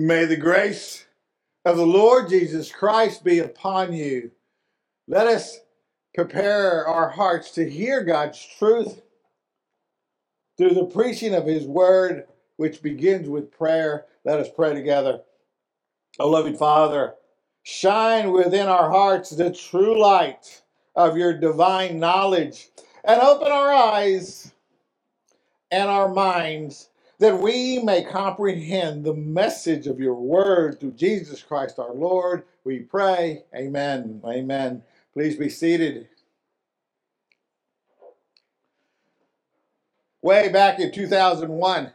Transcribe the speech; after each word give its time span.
May 0.00 0.26
the 0.26 0.36
grace 0.36 1.06
of 1.64 1.76
the 1.76 1.84
Lord 1.84 2.28
Jesus 2.28 2.70
Christ 2.70 3.24
be 3.24 3.40
upon 3.40 3.92
you. 3.92 4.30
Let 5.08 5.26
us 5.26 5.58
prepare 6.14 6.86
our 6.86 7.08
hearts 7.08 7.50
to 7.56 7.68
hear 7.68 8.04
God's 8.04 8.40
truth 8.60 9.02
through 10.56 10.74
the 10.74 10.84
preaching 10.84 11.34
of 11.34 11.46
His 11.46 11.66
word, 11.66 12.28
which 12.58 12.80
begins 12.80 13.28
with 13.28 13.50
prayer. 13.50 14.06
Let 14.24 14.38
us 14.38 14.46
pray 14.54 14.72
together. 14.72 15.22
O 16.20 16.30
loving 16.30 16.56
Father, 16.56 17.14
shine 17.64 18.30
within 18.30 18.68
our 18.68 18.88
hearts 18.88 19.30
the 19.30 19.50
true 19.50 20.00
light 20.00 20.62
of 20.94 21.16
your 21.16 21.36
divine 21.36 21.98
knowledge 21.98 22.68
and 23.02 23.20
open 23.20 23.50
our 23.50 23.72
eyes 23.74 24.52
and 25.72 25.88
our 25.88 26.08
minds 26.08 26.87
that 27.18 27.40
we 27.40 27.80
may 27.80 28.04
comprehend 28.04 29.04
the 29.04 29.14
message 29.14 29.86
of 29.86 29.98
your 29.98 30.14
word 30.14 30.78
through 30.78 30.92
Jesus 30.92 31.42
Christ 31.42 31.78
our 31.78 31.92
Lord. 31.92 32.44
We 32.64 32.80
pray. 32.80 33.44
Amen. 33.54 34.22
Amen. 34.24 34.82
Please 35.12 35.36
be 35.36 35.48
seated. 35.48 36.08
Way 40.22 40.48
back 40.48 40.80
in 40.80 40.92
2001, 40.92 41.92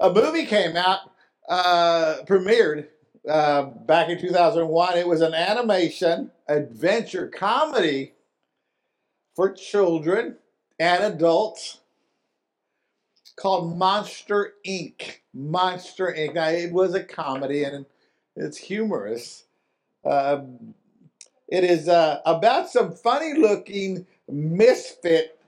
a 0.00 0.12
movie 0.12 0.46
came 0.46 0.76
out, 0.76 1.00
uh, 1.48 2.16
premiered 2.26 2.88
uh, 3.28 3.62
back 3.62 4.08
in 4.08 4.20
2001. 4.20 4.98
It 4.98 5.06
was 5.06 5.20
an 5.20 5.32
animation 5.34 6.30
adventure 6.48 7.28
comedy 7.28 8.14
for 9.34 9.52
children 9.52 10.36
and 10.78 11.04
adults 11.04 11.78
called 13.38 13.78
Monster 13.78 14.54
Inc. 14.66 15.18
Monster 15.32 16.14
Inc. 16.16 16.36
It 16.36 16.72
was 16.72 16.94
a 16.94 17.04
comedy 17.04 17.62
and 17.64 17.86
it's 18.36 18.58
humorous. 18.58 19.44
Uh, 20.04 20.42
it 21.48 21.64
is 21.64 21.88
uh, 21.88 22.20
about 22.26 22.68
some 22.68 22.92
funny 22.92 23.34
looking 23.38 24.06
misfit 24.28 25.40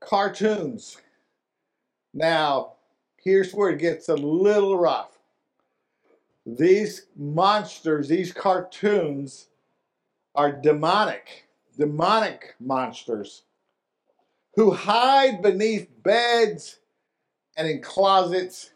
cartoons. 0.00 0.96
Now, 2.14 2.74
here's 3.16 3.52
where 3.52 3.70
it 3.70 3.78
gets 3.78 4.08
a 4.08 4.14
little 4.14 4.78
rough. 4.78 5.18
These 6.46 7.06
monsters, 7.16 8.08
these 8.08 8.32
cartoons, 8.32 9.48
are 10.34 10.52
demonic, 10.52 11.48
demonic 11.76 12.54
monsters 12.60 13.42
who 14.54 14.72
hide 14.72 15.42
beneath 15.42 15.88
beds 16.02 16.78
and 17.56 17.68
in 17.68 17.80
closets 17.80 18.70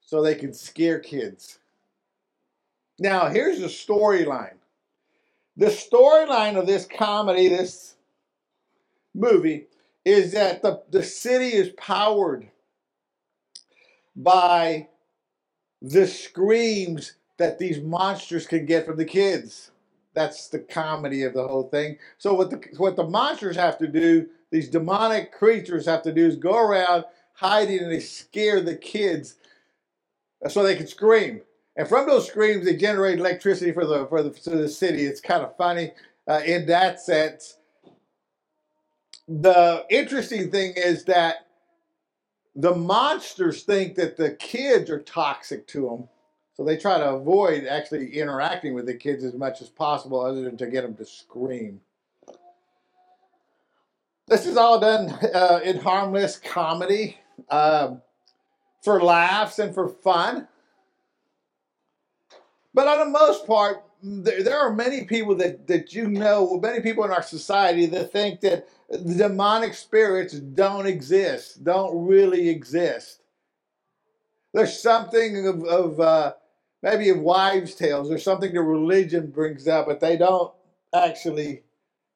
so 0.00 0.22
they 0.22 0.34
can 0.34 0.52
scare 0.52 0.98
kids. 0.98 1.58
Now, 2.98 3.28
here's 3.28 3.60
the 3.60 3.66
storyline. 3.66 4.56
The 5.56 5.66
storyline 5.66 6.56
of 6.56 6.66
this 6.66 6.86
comedy, 6.86 7.48
this 7.48 7.94
movie, 9.14 9.66
is 10.04 10.32
that 10.32 10.62
the, 10.62 10.82
the 10.90 11.02
city 11.02 11.54
is 11.54 11.70
powered 11.70 12.48
by 14.14 14.88
the 15.80 16.06
screams 16.06 17.14
that 17.36 17.58
these 17.58 17.80
monsters 17.80 18.46
can 18.46 18.66
get 18.66 18.86
from 18.86 18.96
the 18.96 19.04
kids. 19.04 19.70
That's 20.14 20.48
the 20.48 20.60
comedy 20.60 21.24
of 21.24 21.34
the 21.34 21.46
whole 21.46 21.68
thing. 21.68 21.98
So 22.18 22.34
what 22.34 22.50
the 22.50 22.62
what 22.76 22.94
the 22.94 23.04
monsters 23.04 23.56
have 23.56 23.78
to 23.78 23.88
do 23.88 24.28
these 24.54 24.68
demonic 24.68 25.32
creatures 25.32 25.84
have 25.86 26.02
to 26.02 26.12
do 26.12 26.24
is 26.24 26.36
go 26.36 26.56
around 26.56 27.04
hiding 27.32 27.80
and 27.80 27.90
they 27.90 27.98
scare 27.98 28.60
the 28.60 28.76
kids 28.76 29.34
so 30.48 30.62
they 30.62 30.76
can 30.76 30.86
scream. 30.86 31.40
And 31.74 31.88
from 31.88 32.06
those 32.06 32.28
screams, 32.28 32.64
they 32.64 32.76
generate 32.76 33.18
electricity 33.18 33.72
for 33.72 33.84
the 33.84 34.06
for 34.06 34.22
the, 34.22 34.30
for 34.30 34.50
the 34.50 34.68
city. 34.68 35.06
It's 35.06 35.20
kind 35.20 35.42
of 35.42 35.56
funny 35.56 35.90
uh, 36.28 36.40
in 36.46 36.66
that 36.66 37.00
sense. 37.00 37.58
The 39.26 39.84
interesting 39.90 40.52
thing 40.52 40.74
is 40.76 41.04
that 41.06 41.48
the 42.54 42.76
monsters 42.76 43.64
think 43.64 43.96
that 43.96 44.16
the 44.16 44.30
kids 44.30 44.88
are 44.88 45.00
toxic 45.00 45.66
to 45.68 45.88
them, 45.88 46.08
so 46.52 46.62
they 46.62 46.76
try 46.76 46.98
to 46.98 47.10
avoid 47.10 47.64
actually 47.64 48.16
interacting 48.16 48.72
with 48.74 48.86
the 48.86 48.94
kids 48.94 49.24
as 49.24 49.34
much 49.34 49.60
as 49.60 49.68
possible, 49.68 50.20
other 50.20 50.42
than 50.42 50.56
to 50.58 50.68
get 50.68 50.82
them 50.82 50.94
to 50.94 51.04
scream. 51.04 51.80
This 54.34 54.46
is 54.46 54.56
all 54.56 54.80
done 54.80 55.10
uh, 55.32 55.60
in 55.62 55.78
harmless 55.78 56.38
comedy 56.38 57.18
um, 57.50 58.02
for 58.82 59.00
laughs 59.00 59.60
and 59.60 59.72
for 59.72 59.88
fun. 59.88 60.48
But 62.74 62.88
on 62.88 62.98
the 62.98 63.16
most 63.16 63.46
part, 63.46 63.84
there, 64.02 64.42
there 64.42 64.58
are 64.58 64.74
many 64.74 65.04
people 65.04 65.36
that, 65.36 65.68
that 65.68 65.94
you 65.94 66.08
know, 66.08 66.58
many 66.60 66.80
people 66.80 67.04
in 67.04 67.12
our 67.12 67.22
society 67.22 67.86
that 67.86 68.10
think 68.10 68.40
that 68.40 68.68
the 68.90 69.14
demonic 69.14 69.72
spirits 69.72 70.34
don't 70.34 70.86
exist, 70.86 71.62
don't 71.62 72.04
really 72.04 72.48
exist. 72.48 73.22
There's 74.52 74.76
something 74.76 75.46
of, 75.46 75.62
of 75.62 76.00
uh, 76.00 76.32
maybe 76.82 77.08
of 77.08 77.20
wives' 77.20 77.76
tales, 77.76 78.08
there's 78.08 78.24
something 78.24 78.52
that 78.52 78.62
religion 78.62 79.30
brings 79.30 79.68
up, 79.68 79.86
but 79.86 80.00
they 80.00 80.16
don't 80.16 80.52
actually 80.92 81.62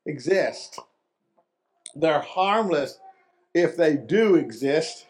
exist. 0.04 0.80
They're 1.98 2.20
harmless 2.20 2.98
if 3.54 3.76
they 3.76 3.96
do 3.96 4.36
exist. 4.36 5.06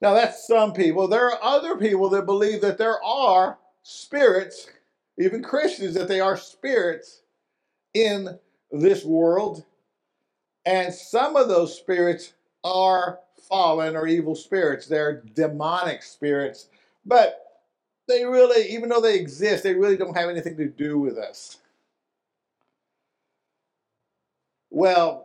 Now, 0.00 0.12
that's 0.12 0.46
some 0.46 0.72
people. 0.74 1.08
There 1.08 1.30
are 1.30 1.42
other 1.42 1.76
people 1.76 2.10
that 2.10 2.26
believe 2.26 2.60
that 2.60 2.76
there 2.76 3.02
are 3.02 3.58
spirits, 3.82 4.68
even 5.18 5.42
Christians, 5.42 5.94
that 5.94 6.08
they 6.08 6.20
are 6.20 6.36
spirits 6.36 7.22
in 7.94 8.38
this 8.70 9.04
world. 9.04 9.64
And 10.66 10.92
some 10.92 11.36
of 11.36 11.48
those 11.48 11.76
spirits 11.76 12.34
are 12.62 13.20
fallen 13.48 13.96
or 13.96 14.06
evil 14.06 14.34
spirits. 14.34 14.86
They're 14.86 15.22
demonic 15.34 16.02
spirits. 16.02 16.68
But 17.06 17.40
they 18.08 18.24
really, 18.24 18.68
even 18.70 18.90
though 18.90 19.00
they 19.00 19.16
exist, 19.16 19.62
they 19.62 19.74
really 19.74 19.96
don't 19.96 20.16
have 20.16 20.28
anything 20.28 20.56
to 20.58 20.68
do 20.68 20.98
with 20.98 21.16
us. 21.16 21.58
Well, 24.70 25.23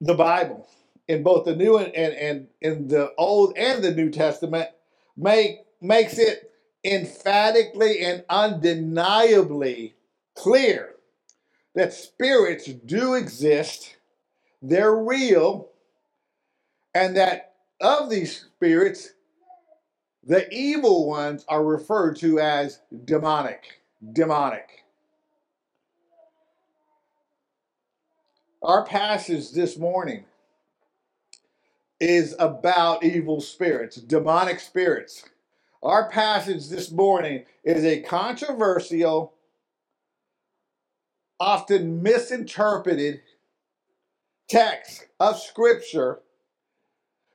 the 0.00 0.14
Bible 0.14 0.68
in 1.08 1.22
both 1.22 1.44
the 1.44 1.56
New 1.56 1.76
and, 1.76 1.94
and, 1.94 2.14
and 2.14 2.46
in 2.60 2.88
the 2.88 3.12
Old 3.18 3.56
and 3.56 3.82
the 3.82 3.94
New 3.94 4.10
Testament 4.10 4.68
make 5.16 5.60
makes 5.80 6.18
it 6.18 6.52
emphatically 6.84 8.00
and 8.00 8.24
undeniably 8.30 9.94
clear 10.36 10.94
that 11.74 11.92
spirits 11.92 12.66
do 12.66 13.14
exist, 13.14 13.96
they're 14.62 14.96
real, 14.96 15.68
and 16.94 17.16
that 17.16 17.54
of 17.80 18.10
these 18.10 18.40
spirits, 18.40 19.10
the 20.24 20.52
evil 20.52 21.08
ones 21.08 21.44
are 21.48 21.64
referred 21.64 22.16
to 22.16 22.38
as 22.40 22.80
demonic. 23.04 23.62
Demonic. 24.12 24.79
Our 28.62 28.84
passage 28.84 29.52
this 29.52 29.78
morning 29.78 30.24
is 31.98 32.36
about 32.38 33.02
evil 33.02 33.40
spirits, 33.40 33.96
demonic 33.96 34.60
spirits. 34.60 35.24
Our 35.82 36.10
passage 36.10 36.68
this 36.68 36.90
morning 36.90 37.46
is 37.64 37.86
a 37.86 38.02
controversial, 38.02 39.32
often 41.38 42.02
misinterpreted 42.02 43.22
text 44.46 45.06
of 45.18 45.40
Scripture 45.40 46.20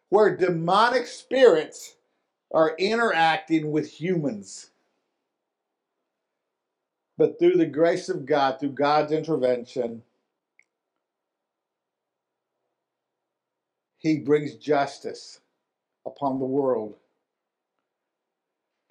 where 0.10 0.38
demonic 0.38 1.08
spirits 1.08 1.96
are 2.54 2.76
interacting 2.78 3.72
with 3.72 3.90
humans. 4.00 4.70
But 7.18 7.40
through 7.40 7.56
the 7.56 7.66
grace 7.66 8.10
of 8.10 8.28
God, 8.28 8.60
through 8.60 8.74
God's 8.74 9.12
intervention, 9.12 10.04
he 14.06 14.20
brings 14.20 14.54
justice 14.54 15.40
upon 16.06 16.38
the 16.38 16.46
world 16.46 16.94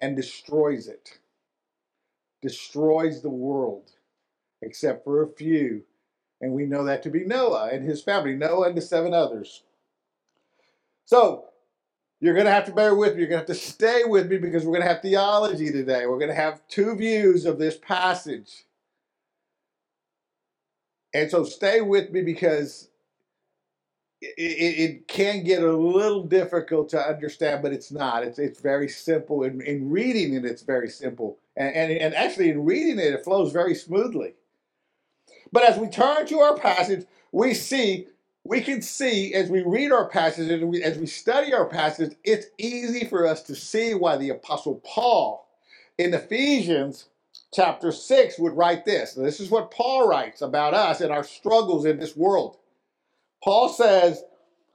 and 0.01 0.13
destroys 0.13 0.89
it. 0.89 1.19
Destroys 2.41 3.21
the 3.21 3.29
world, 3.29 3.91
except 4.61 5.05
for 5.05 5.23
a 5.23 5.27
few. 5.29 5.83
And 6.41 6.51
we 6.51 6.65
know 6.65 6.83
that 6.83 7.01
to 7.03 7.09
be 7.09 7.23
Noah 7.23 7.69
and 7.71 7.85
his 7.85 8.03
family, 8.03 8.35
Noah 8.35 8.67
and 8.67 8.77
the 8.77 8.81
seven 8.81 9.13
others. 9.13 9.63
So 11.05 11.45
you're 12.19 12.33
going 12.33 12.47
to 12.47 12.51
have 12.51 12.65
to 12.65 12.73
bear 12.73 12.93
with 12.93 13.13
me. 13.13 13.19
You're 13.21 13.29
going 13.29 13.45
to 13.45 13.47
have 13.53 13.57
to 13.57 13.63
stay 13.67 14.03
with 14.03 14.29
me 14.29 14.37
because 14.37 14.65
we're 14.65 14.73
going 14.73 14.85
to 14.85 14.93
have 14.93 15.01
theology 15.01 15.71
today. 15.71 16.07
We're 16.07 16.19
going 16.19 16.27
to 16.27 16.35
have 16.35 16.67
two 16.67 16.93
views 16.93 17.45
of 17.45 17.57
this 17.57 17.77
passage. 17.77 18.65
And 21.13 21.31
so 21.31 21.45
stay 21.45 21.79
with 21.79 22.11
me 22.11 22.21
because 22.21 22.89
it, 24.21 24.33
it, 24.37 25.07
can 25.07 25.43
get 25.43 25.61
a 25.61 25.75
little 25.75 26.23
difficult 26.23 26.89
to 26.89 26.99
understand, 26.99 27.61
but 27.61 27.73
it's 27.73 27.91
not. 27.91 28.23
It's, 28.23 28.39
it's 28.39 28.59
very 28.59 28.87
simple. 28.87 29.43
In, 29.43 29.61
in 29.61 29.89
reading 29.89 30.33
it, 30.33 30.45
it's 30.45 30.63
very 30.63 30.89
simple. 30.89 31.37
And, 31.55 31.75
and, 31.75 31.91
and 31.91 32.15
actually, 32.15 32.49
in 32.49 32.65
reading 32.65 32.99
it, 32.99 33.13
it 33.13 33.23
flows 33.23 33.51
very 33.51 33.75
smoothly. 33.75 34.35
But 35.51 35.63
as 35.63 35.77
we 35.77 35.87
turn 35.87 36.25
to 36.27 36.39
our 36.39 36.57
passage, 36.57 37.05
we 37.31 37.53
see 37.53 38.07
we 38.45 38.61
can 38.61 38.81
see 38.81 39.33
as 39.33 39.49
we 39.49 39.63
read 39.63 39.91
our 39.91 40.07
passage, 40.07 40.51
as 40.51 40.61
we, 40.61 40.83
as 40.83 40.99
we 40.99 41.07
study 41.07 41.51
our 41.51 41.65
passage, 41.65 42.15
it's 42.23 42.45
easy 42.59 43.05
for 43.05 43.25
us 43.25 43.41
to 43.43 43.55
see 43.55 43.95
why 43.95 44.17
the 44.17 44.29
Apostle 44.29 44.81
Paul 44.85 45.49
in 45.97 46.13
Ephesians 46.13 47.05
chapter 47.53 47.91
6 47.91 48.37
would 48.37 48.53
write 48.53 48.85
this. 48.85 49.13
This 49.13 49.39
is 49.39 49.49
what 49.49 49.71
Paul 49.71 50.07
writes 50.07 50.43
about 50.43 50.75
us 50.75 51.01
and 51.01 51.11
our 51.11 51.23
struggles 51.23 51.85
in 51.85 51.97
this 51.97 52.15
world. 52.15 52.57
Paul 53.45 53.69
says 53.69 54.23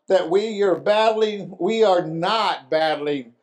that 0.09 0.31
we 0.31 0.63
are 0.63 0.77
battling, 0.77 1.55
we 1.61 1.85
are 1.85 2.07
not 2.07 2.71
battling 2.71 3.35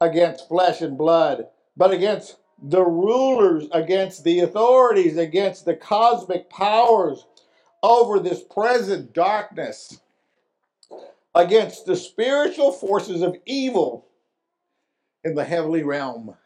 against 0.00 0.48
flesh 0.48 0.82
and 0.82 0.98
blood, 0.98 1.46
but 1.76 1.92
against 1.92 2.36
the 2.62 2.84
rulers, 2.84 3.68
against 3.72 4.24
the 4.24 4.40
authorities, 4.40 5.16
against 5.16 5.64
the 5.64 5.76
cosmic 5.76 6.50
powers 6.50 7.24
over 7.82 8.18
this 8.18 8.42
present 8.42 9.14
darkness 9.14 10.00
against 11.34 11.86
the 11.86 11.96
spiritual 11.96 12.72
forces 12.72 13.22
of 13.22 13.36
evil 13.46 14.06
in 15.24 15.34
the 15.34 15.44
heavenly 15.44 15.82
realm. 15.82 16.36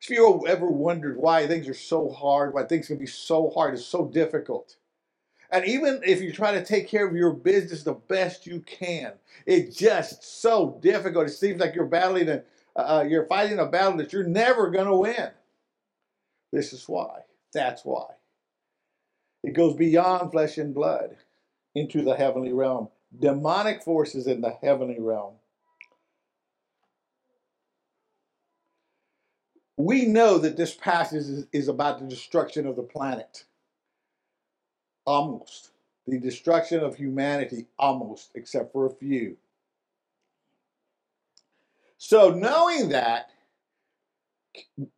If 0.00 0.10
you 0.10 0.46
ever 0.46 0.66
wondered 0.66 1.16
why 1.16 1.46
things 1.46 1.68
are 1.68 1.74
so 1.74 2.10
hard, 2.10 2.54
why 2.54 2.64
things 2.64 2.88
can 2.88 2.98
be 2.98 3.06
so 3.06 3.50
hard, 3.50 3.74
it's 3.74 3.84
so 3.84 4.06
difficult. 4.06 4.76
And 5.50 5.64
even 5.64 6.00
if 6.04 6.20
you 6.20 6.32
try 6.32 6.52
to 6.52 6.64
take 6.64 6.88
care 6.88 7.06
of 7.06 7.16
your 7.16 7.32
business 7.32 7.82
the 7.82 7.94
best 7.94 8.46
you 8.46 8.60
can, 8.60 9.12
it's 9.46 9.76
just 9.76 10.42
so 10.42 10.78
difficult. 10.82 11.28
It 11.28 11.32
seems 11.32 11.60
like 11.60 11.74
you're 11.74 11.86
battling 11.86 12.28
a, 12.28 12.42
uh, 12.74 13.04
you're 13.08 13.26
fighting 13.26 13.58
a 13.58 13.66
battle 13.66 13.98
that 13.98 14.12
you're 14.12 14.26
never 14.26 14.70
going 14.70 14.86
to 14.86 14.96
win. 14.96 15.30
This 16.52 16.72
is 16.72 16.88
why. 16.88 17.20
That's 17.52 17.84
why. 17.84 18.06
It 19.42 19.54
goes 19.54 19.74
beyond 19.74 20.32
flesh 20.32 20.58
and 20.58 20.74
blood 20.74 21.16
into 21.74 22.02
the 22.02 22.16
heavenly 22.16 22.52
realm. 22.52 22.88
Demonic 23.18 23.82
forces 23.82 24.26
in 24.26 24.40
the 24.40 24.56
heavenly 24.62 24.98
realm. 24.98 25.34
We 29.76 30.06
know 30.06 30.38
that 30.38 30.56
this 30.56 30.74
passage 30.74 31.26
is, 31.26 31.46
is 31.52 31.68
about 31.68 32.00
the 32.00 32.06
destruction 32.06 32.66
of 32.66 32.76
the 32.76 32.82
planet. 32.82 33.44
Almost. 35.06 35.70
The 36.06 36.18
destruction 36.18 36.80
of 36.80 36.96
humanity, 36.96 37.66
almost, 37.78 38.30
except 38.34 38.72
for 38.72 38.86
a 38.86 38.90
few. 38.90 39.36
So, 41.98 42.30
knowing 42.30 42.90
that, 42.90 43.30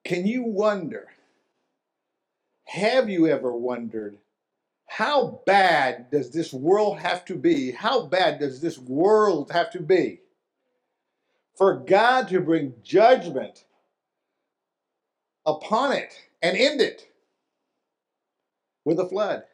can 0.05 0.27
you 0.27 0.43
wonder? 0.43 1.09
Have 2.67 3.09
you 3.09 3.27
ever 3.29 3.53
wondered 3.55 4.19
how 4.87 5.43
bad 5.47 6.11
does 6.11 6.31
this 6.31 6.53
world 6.53 6.99
have 6.99 7.25
to 7.27 7.35
be? 7.35 7.73
How 7.73 8.07
bad 8.07 8.41
does 8.41 8.61
this 8.61 8.79
world 8.79 9.51
have 9.53 9.71
to 9.73 9.81
be 9.81 10.21
for 11.57 11.75
God 11.75 12.29
to 12.29 12.41
bring 12.41 12.75
judgment 12.83 13.65
upon 15.47 15.93
it 15.93 16.15
and 16.43 16.57
end 16.57 16.81
it 16.81 17.09
with 18.85 19.01
a 19.01 19.09
flood, 19.09 19.45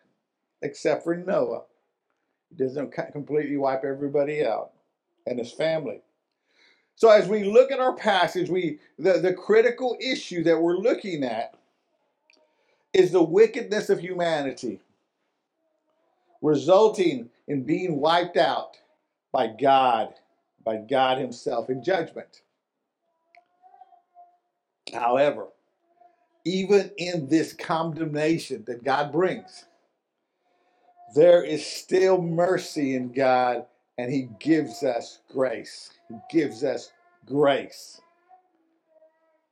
except 0.64 1.04
for 1.04 1.16
Noah? 1.16 1.62
He 2.50 2.56
doesn't 2.56 2.92
completely 3.12 3.56
wipe 3.56 3.84
everybody 3.84 4.44
out 4.44 4.72
and 5.26 5.38
his 5.38 5.52
family. 5.52 6.00
So 6.96 7.10
as 7.10 7.28
we 7.28 7.44
look 7.44 7.70
at 7.70 7.80
our 7.80 7.94
passage, 7.94 8.48
we 8.48 8.78
the, 8.98 9.14
the 9.20 9.34
critical 9.34 9.96
issue 10.00 10.44
that 10.44 10.60
we're 10.60 10.76
looking 10.76 11.24
at 11.24 11.54
is 12.92 13.12
the 13.12 13.22
wickedness 13.22 13.90
of 13.90 14.00
humanity 14.00 14.80
resulting 16.42 17.30
in 17.48 17.64
being 17.64 18.00
wiped 18.00 18.36
out 18.36 18.76
by 19.32 19.48
God, 19.48 20.14
by 20.64 20.76
God 20.76 21.18
Himself 21.18 21.70
in 21.70 21.82
judgment. 21.82 22.42
However, 24.92 25.46
even 26.44 26.90
in 26.98 27.28
this 27.28 27.54
condemnation 27.54 28.64
that 28.66 28.84
God 28.84 29.10
brings, 29.10 29.64
there 31.14 31.42
is 31.42 31.64
still 31.64 32.20
mercy 32.20 32.94
in 32.96 33.12
God, 33.12 33.66
and 33.98 34.12
He 34.12 34.28
gives 34.40 34.82
us 34.82 35.20
grace. 35.32 35.90
He 36.08 36.16
gives 36.30 36.64
us 36.64 36.92
grace. 37.26 38.00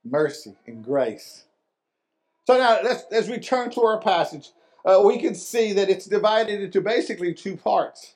Mercy 0.05 0.57
and 0.67 0.85
grace. 0.85 1.45
So 2.47 2.59
now 2.59 2.81
let's 2.83 3.05
let's 3.11 3.29
return 3.29 3.71
to 3.71 3.83
our 3.83 4.01
passage 4.01 4.51
uh, 4.85 5.01
we 5.05 5.19
can 5.19 5.35
see 5.35 5.73
that 5.73 5.89
it's 5.89 6.07
divided 6.07 6.61
into 6.61 6.81
basically 6.81 7.35
two 7.35 7.57
parts. 7.57 8.15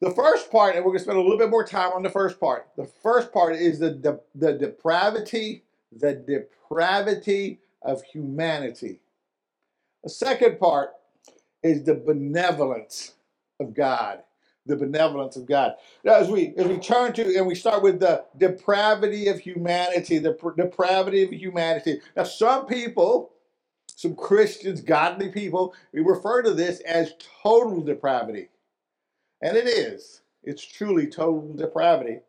The 0.00 0.10
first 0.12 0.50
part, 0.52 0.76
and 0.76 0.84
we're 0.84 0.92
going 0.92 0.98
to 0.98 1.04
spend 1.04 1.18
a 1.18 1.22
little 1.22 1.38
bit 1.38 1.50
more 1.50 1.64
time 1.64 1.90
on 1.92 2.04
the 2.04 2.10
first 2.10 2.38
part. 2.38 2.68
The 2.76 2.88
first 3.02 3.32
part 3.32 3.56
is 3.56 3.80
the, 3.80 3.90
the, 3.90 4.20
the 4.34 4.52
depravity, 4.52 5.64
the 5.90 6.14
depravity 6.14 7.58
of 7.82 8.02
humanity. 8.04 9.00
The 10.04 10.10
second 10.10 10.60
part 10.60 10.90
is 11.62 11.84
the 11.84 11.94
benevolence 11.94 13.14
of 13.60 13.74
God. 13.74 14.20
The 14.66 14.76
benevolence 14.76 15.36
of 15.36 15.46
God. 15.46 15.74
Now, 16.04 16.16
as 16.16 16.28
we 16.28 16.52
as 16.58 16.66
we 16.66 16.78
turn 16.78 17.14
to 17.14 17.36
and 17.36 17.46
we 17.46 17.54
start 17.54 17.82
with 17.82 18.00
the 18.00 18.24
depravity 18.36 19.28
of 19.28 19.38
humanity, 19.38 20.18
the 20.18 20.36
depravity 20.56 21.22
of 21.22 21.32
humanity. 21.32 22.00
Now, 22.14 22.24
some 22.24 22.66
people 22.66 23.30
some 23.98 24.14
Christians, 24.14 24.80
godly 24.80 25.28
people, 25.28 25.74
we 25.92 26.00
refer 26.02 26.42
to 26.42 26.54
this 26.54 26.78
as 26.82 27.14
total 27.42 27.80
depravity. 27.80 28.48
And 29.42 29.56
it 29.56 29.66
is. 29.66 30.22
It's 30.44 30.64
truly 30.64 31.08
total 31.08 31.52
depravity. 31.54 32.20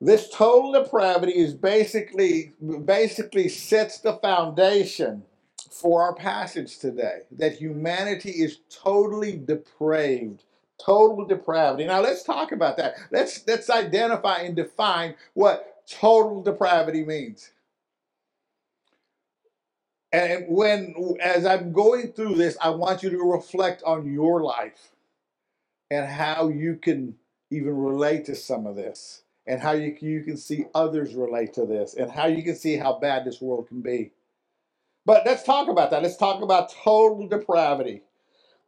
This 0.00 0.30
total 0.30 0.80
depravity 0.80 1.32
is 1.32 1.54
basically 1.54 2.52
basically 2.84 3.48
sets 3.48 3.98
the 3.98 4.12
foundation 4.14 5.24
for 5.70 6.02
our 6.02 6.14
passage 6.14 6.78
today 6.78 7.20
that 7.30 7.54
humanity 7.54 8.30
is 8.30 8.58
totally 8.68 9.36
depraved 9.36 10.44
total 10.84 11.24
depravity. 11.24 11.84
Now 11.86 12.00
let's 12.00 12.22
talk 12.22 12.52
about 12.52 12.76
that. 12.78 12.96
Let's 13.10 13.46
let's 13.46 13.70
identify 13.70 14.38
and 14.38 14.56
define 14.56 15.14
what 15.34 15.82
total 15.88 16.42
depravity 16.42 17.04
means. 17.04 17.50
And 20.12 20.46
when, 20.48 20.94
as 21.22 21.46
I'm 21.46 21.72
going 21.72 22.12
through 22.12 22.34
this, 22.34 22.56
I 22.60 22.70
want 22.70 23.02
you 23.02 23.10
to 23.10 23.32
reflect 23.32 23.82
on 23.84 24.12
your 24.12 24.42
life 24.42 24.90
and 25.88 26.06
how 26.06 26.48
you 26.48 26.76
can 26.76 27.14
even 27.52 27.76
relate 27.76 28.24
to 28.24 28.34
some 28.34 28.66
of 28.66 28.76
this, 28.76 29.22
and 29.46 29.60
how 29.60 29.72
you, 29.72 29.96
you 30.00 30.22
can 30.22 30.36
see 30.36 30.66
others 30.74 31.14
relate 31.14 31.52
to 31.54 31.66
this, 31.66 31.94
and 31.94 32.10
how 32.10 32.26
you 32.26 32.42
can 32.44 32.54
see 32.54 32.76
how 32.76 32.98
bad 32.98 33.24
this 33.24 33.40
world 33.40 33.66
can 33.68 33.80
be. 33.80 34.12
But 35.06 35.24
let's 35.26 35.44
talk 35.44 35.68
about 35.68 35.90
that. 35.90 36.02
Let's 36.02 36.16
talk 36.16 36.42
about 36.42 36.72
total 36.72 37.28
depravity. 37.28 38.02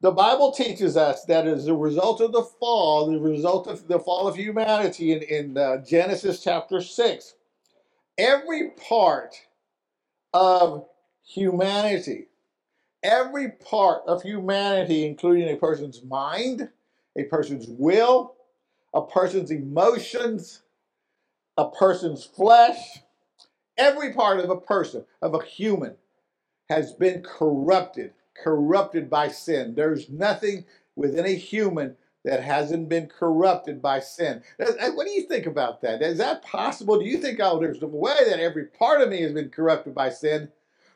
The 0.03 0.13
Bible 0.13 0.53
teaches 0.53 0.97
us 0.97 1.25
that 1.27 1.47
as 1.47 1.69
a 1.69 1.75
result 1.75 2.21
of 2.21 2.33
the 2.33 2.43
fall, 2.43 3.07
the 3.11 3.21
result 3.21 3.69
of 3.69 3.89
the 3.89 4.01
fall 4.01 4.29
of 4.29 4.37
humanity 4.37 5.13
in, 5.13 5.23
in 5.23 5.59
uh, 5.59 5.79
Genesis 5.79 6.43
chapter 6.43 6.81
6, 6.81 7.35
every 8.19 8.71
part 8.71 9.37
of 10.35 10.87
humanity. 11.25 12.29
Every 13.03 13.51
part 13.53 14.03
of 14.07 14.23
humanity, 14.23 15.07
including 15.07 15.49
a 15.51 15.57
person's 15.57 16.03
mind, 16.05 16.71
a 17.17 17.25
person's 17.25 17.67
will, 17.69 18.35
a 18.95 19.03
person's 19.03 19.51
emotions, 19.51 20.63
a 21.59 21.71
person's 21.71 22.25
flesh, 22.25 23.01
every 23.79 24.13
part 24.15 24.41
of 24.41 24.51
a 24.51 24.61
person, 24.61 25.05
of 25.23 25.35
a 25.35 25.45
human, 25.45 25.97
has 26.73 26.93
been 26.93 27.23
corrupted, 27.23 28.15
corrupted 28.35 29.11
by 29.11 29.29
sin. 29.29 29.75
There's 29.75 30.09
nothing 30.09 30.65
within 30.97 31.27
a 31.27 31.35
human 31.35 31.97
that 32.25 32.43
hasn't 32.43 32.89
been 32.89 33.09
corrupted 33.09 33.83
by 33.83 34.01
sin. 34.01 34.43
What 34.57 35.07
do 35.07 35.11
you 35.11 35.25
think 35.25 35.45
about 35.45 35.83
that? 35.83 36.01
Is 36.01 36.17
that 36.17 36.43
possible? 36.43 36.99
Do 36.99 37.05
you 37.05 37.19
think, 37.19 37.41
oh, 37.43 37.61
there's 37.61 37.83
a 37.83 37.87
way 37.87 38.17
that 38.27 38.41
every 38.41 38.65
part 38.65 39.03
of 39.03 39.11
me 39.11 39.21
has 39.21 39.33
been 39.33 39.51
corrupted 39.51 39.95
by 39.95 40.09
sin? 40.09 40.51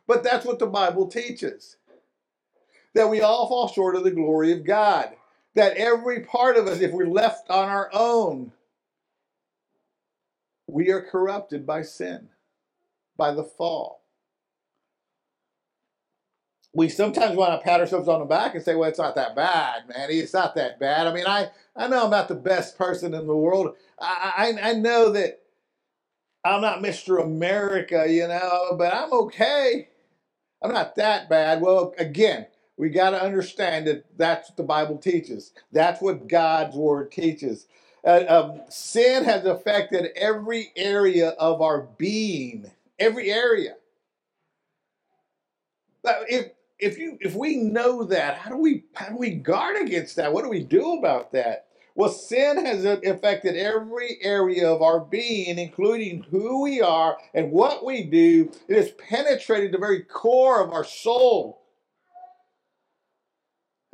But 0.06 0.24
that's 0.24 0.46
what 0.46 0.58
the 0.58 0.66
Bible 0.66 1.08
teaches 1.08 1.76
that 2.94 3.10
we 3.10 3.20
all 3.20 3.46
fall 3.46 3.68
short 3.68 3.96
of 3.96 4.04
the 4.04 4.10
glory 4.10 4.52
of 4.52 4.64
God. 4.64 5.10
That 5.56 5.76
every 5.76 6.20
part 6.20 6.56
of 6.56 6.66
us, 6.66 6.80
if 6.80 6.92
we're 6.92 7.06
left 7.06 7.50
on 7.50 7.68
our 7.68 7.90
own, 7.92 8.52
we 10.66 10.90
are 10.90 11.02
corrupted 11.02 11.66
by 11.66 11.82
sin, 11.82 12.28
by 13.18 13.34
the 13.34 13.44
fall 13.44 14.05
we 16.76 16.90
sometimes 16.90 17.36
want 17.36 17.52
to 17.60 17.64
pat 17.64 17.80
ourselves 17.80 18.08
on 18.08 18.20
the 18.20 18.26
back 18.26 18.54
and 18.54 18.64
say, 18.64 18.76
well, 18.76 18.90
it's 18.90 19.00
not 19.00 19.16
that 19.16 19.36
bad, 19.36 19.88
man. 19.88 20.08
It's 20.10 20.34
not 20.34 20.56
that 20.56 20.80
bad. 20.80 21.08
I 21.08 21.14
mean, 21.14 21.26
I, 21.26 21.50
I 21.76 21.88
know 21.88 22.04
I'm 22.06 22.10
not 22.12 22.28
the 22.28 22.36
best 22.36 22.78
person 22.78 23.14
in 23.14 23.26
the 23.26 23.36
world. 23.36 23.76
I, 24.00 24.54
I, 24.62 24.70
I 24.70 24.74
know 24.74 25.10
that 25.12 25.42
I'm 26.44 26.62
not 26.62 26.82
Mr. 26.82 27.22
America, 27.22 28.06
you 28.08 28.28
know, 28.28 28.76
but 28.78 28.94
I'm 28.94 29.12
okay. 29.12 29.88
I'm 30.62 30.72
not 30.72 30.96
that 30.96 31.28
bad. 31.30 31.62
Well, 31.62 31.94
again, 31.98 32.46
we 32.76 32.90
got 32.90 33.10
to 33.10 33.22
understand 33.22 33.86
that 33.86 34.06
that's 34.18 34.50
what 34.50 34.56
the 34.56 34.62
Bible 34.64 34.98
teaches. 34.98 35.52
That's 35.72 36.02
what 36.02 36.28
God's 36.28 36.76
word 36.76 37.12
teaches. 37.12 37.66
Uh, 38.04 38.24
um, 38.28 38.62
sin 38.70 39.24
has 39.24 39.44
affected 39.46 40.10
every 40.16 40.72
area 40.76 41.30
of 41.30 41.62
our 41.62 41.82
being, 41.98 42.70
every 42.98 43.32
area. 43.32 43.76
If 46.28 46.52
if 46.78 46.98
you 46.98 47.18
if 47.20 47.34
we 47.34 47.56
know 47.56 48.04
that, 48.04 48.38
how 48.38 48.50
do 48.50 48.56
we 48.56 48.84
how 48.94 49.08
do 49.08 49.16
we 49.16 49.30
guard 49.30 49.76
against 49.76 50.16
that? 50.16 50.32
What 50.32 50.44
do 50.44 50.50
we 50.50 50.62
do 50.62 50.94
about 50.94 51.32
that? 51.32 51.66
Well, 51.94 52.10
sin 52.10 52.66
has 52.66 52.84
affected 52.84 53.56
every 53.56 54.18
area 54.20 54.70
of 54.70 54.82
our 54.82 55.00
being, 55.00 55.58
including 55.58 56.24
who 56.30 56.62
we 56.62 56.82
are 56.82 57.16
and 57.32 57.50
what 57.50 57.86
we 57.86 58.04
do. 58.04 58.52
It 58.68 58.76
has 58.76 58.90
penetrated 58.90 59.72
the 59.72 59.78
very 59.78 60.02
core 60.02 60.62
of 60.62 60.72
our 60.72 60.84
soul. 60.84 61.62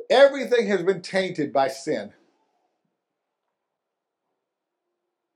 Everything 0.09 0.67
has 0.67 0.83
been 0.83 1.01
tainted 1.01 1.53
by 1.53 1.69
sin. 1.69 2.11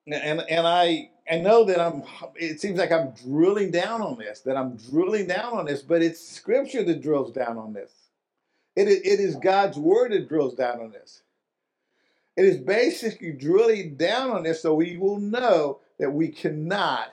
And 0.06 0.42
and 0.42 0.68
I 0.68 1.12
I 1.30 1.38
know 1.38 1.66
that 1.66 1.80
I'm, 1.80 2.04
it 2.36 2.62
seems 2.62 2.80
like 2.80 2.92
I'm 2.92 3.12
drilling 3.12 3.72
down 3.72 4.02
on 4.02 4.18
this, 4.18 4.40
that 4.42 4.56
I'm 4.56 4.78
drilling 4.78 5.28
down 5.28 5.54
on 5.54 5.66
this, 5.66 5.82
but 5.82 6.02
it's 6.02 6.26
scripture 6.26 6.84
that 6.84 7.02
drills 7.02 7.32
down 7.32 7.58
on 7.58 7.74
this. 7.74 7.92
It 8.76 8.88
is, 8.88 8.98
it 8.98 9.20
is 9.20 9.36
God's 9.36 9.78
word 9.78 10.12
that 10.12 10.30
drills 10.30 10.56
down 10.56 10.80
on 10.80 10.92
this. 10.92 11.24
It 12.38 12.46
is 12.46 12.58
basically 12.58 13.32
drilling 13.32 13.96
down 13.96 14.30
on 14.32 14.44
this 14.44 14.62
so 14.62 14.76
we 14.76 14.98
will 14.98 15.20
know 15.20 15.80
that 16.00 16.12
we 16.12 16.28
cannot 16.30 17.12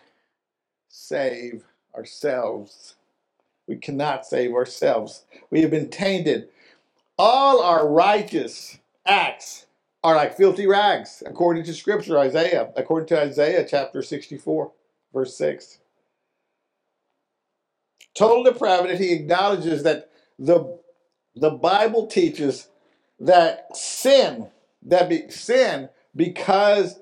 save 0.88 1.64
ourselves. 1.96 2.96
We 3.66 3.76
cannot 3.76 4.26
save 4.26 4.52
ourselves. 4.52 5.24
We 5.50 5.62
have 5.62 5.70
been 5.70 5.88
tainted. 5.88 6.48
All 7.18 7.62
our 7.62 7.88
righteous 7.88 8.78
acts 9.06 9.66
are 10.04 10.14
like 10.14 10.36
filthy 10.36 10.66
rags, 10.66 11.22
according 11.26 11.64
to 11.64 11.72
Scripture, 11.72 12.18
Isaiah, 12.18 12.70
according 12.76 13.08
to 13.08 13.20
Isaiah 13.20 13.66
chapter 13.68 14.02
64, 14.02 14.70
verse 15.14 15.36
6. 15.36 15.78
Total 18.14 18.44
depravity, 18.44 18.96
he 18.98 19.12
acknowledges 19.14 19.82
that 19.82 20.10
the, 20.38 20.78
the 21.34 21.50
Bible 21.50 22.06
teaches 22.06 22.68
that 23.18 23.74
sin, 23.74 24.50
that 24.82 25.08
be, 25.08 25.30
sin, 25.30 25.88
because 26.14 27.00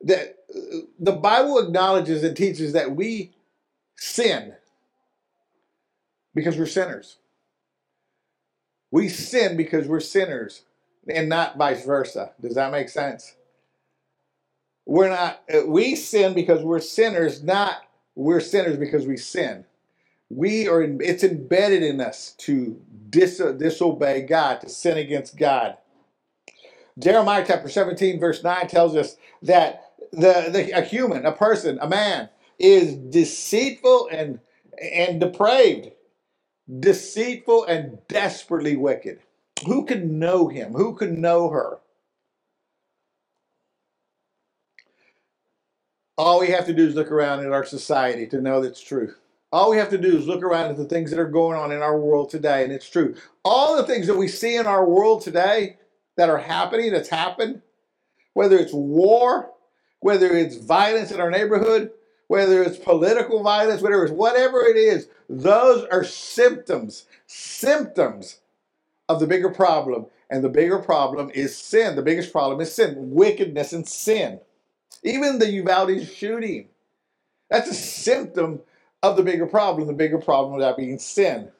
that 0.00 0.36
the 0.98 1.12
Bible 1.12 1.58
acknowledges 1.58 2.24
and 2.24 2.36
teaches 2.36 2.72
that 2.72 2.96
we 2.96 3.32
sin 3.96 4.54
because 6.34 6.56
we're 6.56 6.66
sinners. 6.66 7.18
We 8.90 9.08
sin 9.08 9.58
because 9.58 9.86
we're 9.86 10.00
sinners 10.00 10.62
and 11.08 11.28
not 11.28 11.56
vice 11.56 11.84
versa. 11.84 12.32
Does 12.40 12.54
that 12.54 12.72
make 12.72 12.88
sense? 12.88 13.34
We're 14.86 15.10
not, 15.10 15.42
we 15.66 15.94
sin 15.94 16.34
because 16.34 16.62
we're 16.62 16.80
sinners, 16.80 17.42
not 17.42 17.82
we're 18.14 18.40
sinners 18.40 18.76
because 18.76 19.06
we 19.06 19.16
sin. 19.16 19.64
We 20.28 20.68
are, 20.68 20.82
it's 20.82 21.24
embedded 21.24 21.82
in 21.82 22.00
us 22.00 22.34
to 22.38 22.80
dis, 23.08 23.38
disobey 23.38 24.22
God, 24.22 24.60
to 24.60 24.68
sin 24.68 24.98
against 24.98 25.36
God. 25.36 25.76
Jeremiah 26.98 27.44
chapter 27.46 27.68
17, 27.68 28.20
verse 28.20 28.42
9 28.42 28.68
tells 28.68 28.94
us 28.94 29.16
that 29.42 29.92
the, 30.12 30.48
the 30.52 30.70
a 30.76 30.82
human, 30.82 31.24
a 31.24 31.32
person, 31.32 31.78
a 31.80 31.88
man, 31.88 32.28
is 32.58 32.94
deceitful 32.94 34.08
and 34.12 34.40
and 34.80 35.20
depraved, 35.20 35.90
deceitful 36.78 37.64
and 37.64 37.98
desperately 38.08 38.76
wicked. 38.76 39.20
Who 39.66 39.84
can 39.84 40.18
know 40.18 40.48
him? 40.48 40.72
Who 40.72 40.94
can 40.94 41.20
know 41.20 41.50
her? 41.50 41.78
All 46.16 46.40
we 46.40 46.48
have 46.48 46.66
to 46.66 46.74
do 46.74 46.86
is 46.86 46.94
look 46.94 47.10
around 47.10 47.40
at 47.40 47.52
our 47.52 47.64
society 47.64 48.26
to 48.28 48.40
know 48.40 48.60
that's 48.60 48.82
true. 48.82 49.14
All 49.52 49.70
we 49.70 49.78
have 49.78 49.90
to 49.90 49.98
do 49.98 50.16
is 50.16 50.26
look 50.26 50.42
around 50.42 50.70
at 50.70 50.76
the 50.76 50.84
things 50.84 51.10
that 51.10 51.18
are 51.18 51.28
going 51.28 51.58
on 51.58 51.72
in 51.72 51.82
our 51.82 51.98
world 51.98 52.30
today, 52.30 52.62
and 52.62 52.72
it's 52.72 52.88
true. 52.88 53.14
All 53.44 53.76
the 53.76 53.84
things 53.84 54.06
that 54.06 54.16
we 54.16 54.28
see 54.28 54.56
in 54.56 54.66
our 54.66 54.84
world 54.84 55.22
today 55.22 55.76
that 56.16 56.28
are 56.28 56.38
happening, 56.38 56.92
that's 56.92 57.08
happened, 57.08 57.62
whether 58.34 58.58
it's 58.58 58.72
war, 58.72 59.50
whether 60.00 60.36
it's 60.36 60.56
violence 60.56 61.10
in 61.10 61.20
our 61.20 61.30
neighborhood, 61.30 61.90
whether 62.28 62.62
it's 62.62 62.78
political 62.78 63.42
violence, 63.42 63.82
whatever 63.82 64.06
whatever 64.12 64.60
it 64.60 64.76
is, 64.76 65.08
those 65.28 65.84
are 65.86 66.04
symptoms, 66.04 67.06
symptoms 67.26 68.39
of 69.10 69.18
the 69.18 69.26
bigger 69.26 69.50
problem. 69.50 70.06
And 70.30 70.44
the 70.44 70.48
bigger 70.48 70.78
problem 70.78 71.30
is 71.34 71.58
sin. 71.58 71.96
The 71.96 72.02
biggest 72.02 72.30
problem 72.30 72.60
is 72.60 72.72
sin, 72.72 72.94
wickedness 73.10 73.72
and 73.72 73.86
sin. 73.86 74.38
Even 75.02 75.40
the 75.40 75.50
Uvalde 75.50 76.06
shooting, 76.06 76.68
that's 77.50 77.68
a 77.68 77.74
symptom 77.74 78.60
of 79.02 79.16
the 79.16 79.24
bigger 79.24 79.46
problem, 79.46 79.88
the 79.88 79.92
bigger 79.92 80.18
problem 80.18 80.54
of 80.54 80.60
that 80.60 80.76
being 80.76 81.00
sin. 81.00 81.50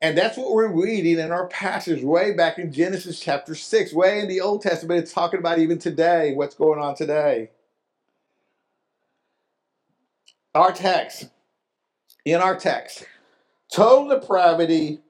And 0.00 0.16
that's 0.16 0.36
what 0.36 0.52
we're 0.52 0.70
reading 0.70 1.18
in 1.18 1.32
our 1.32 1.48
passage 1.48 2.04
way 2.04 2.32
back 2.32 2.58
in 2.58 2.72
Genesis 2.72 3.18
chapter 3.18 3.56
6, 3.56 3.92
way 3.92 4.20
in 4.20 4.28
the 4.28 4.40
Old 4.40 4.62
Testament. 4.62 5.00
It's 5.00 5.12
talking 5.12 5.40
about 5.40 5.58
even 5.58 5.78
today, 5.78 6.34
what's 6.34 6.54
going 6.54 6.78
on 6.78 6.94
today. 6.94 7.50
Our 10.54 10.70
text, 10.70 11.30
in 12.24 12.40
our 12.40 12.56
text, 12.56 13.06
total 13.72 14.20
depravity 14.20 15.00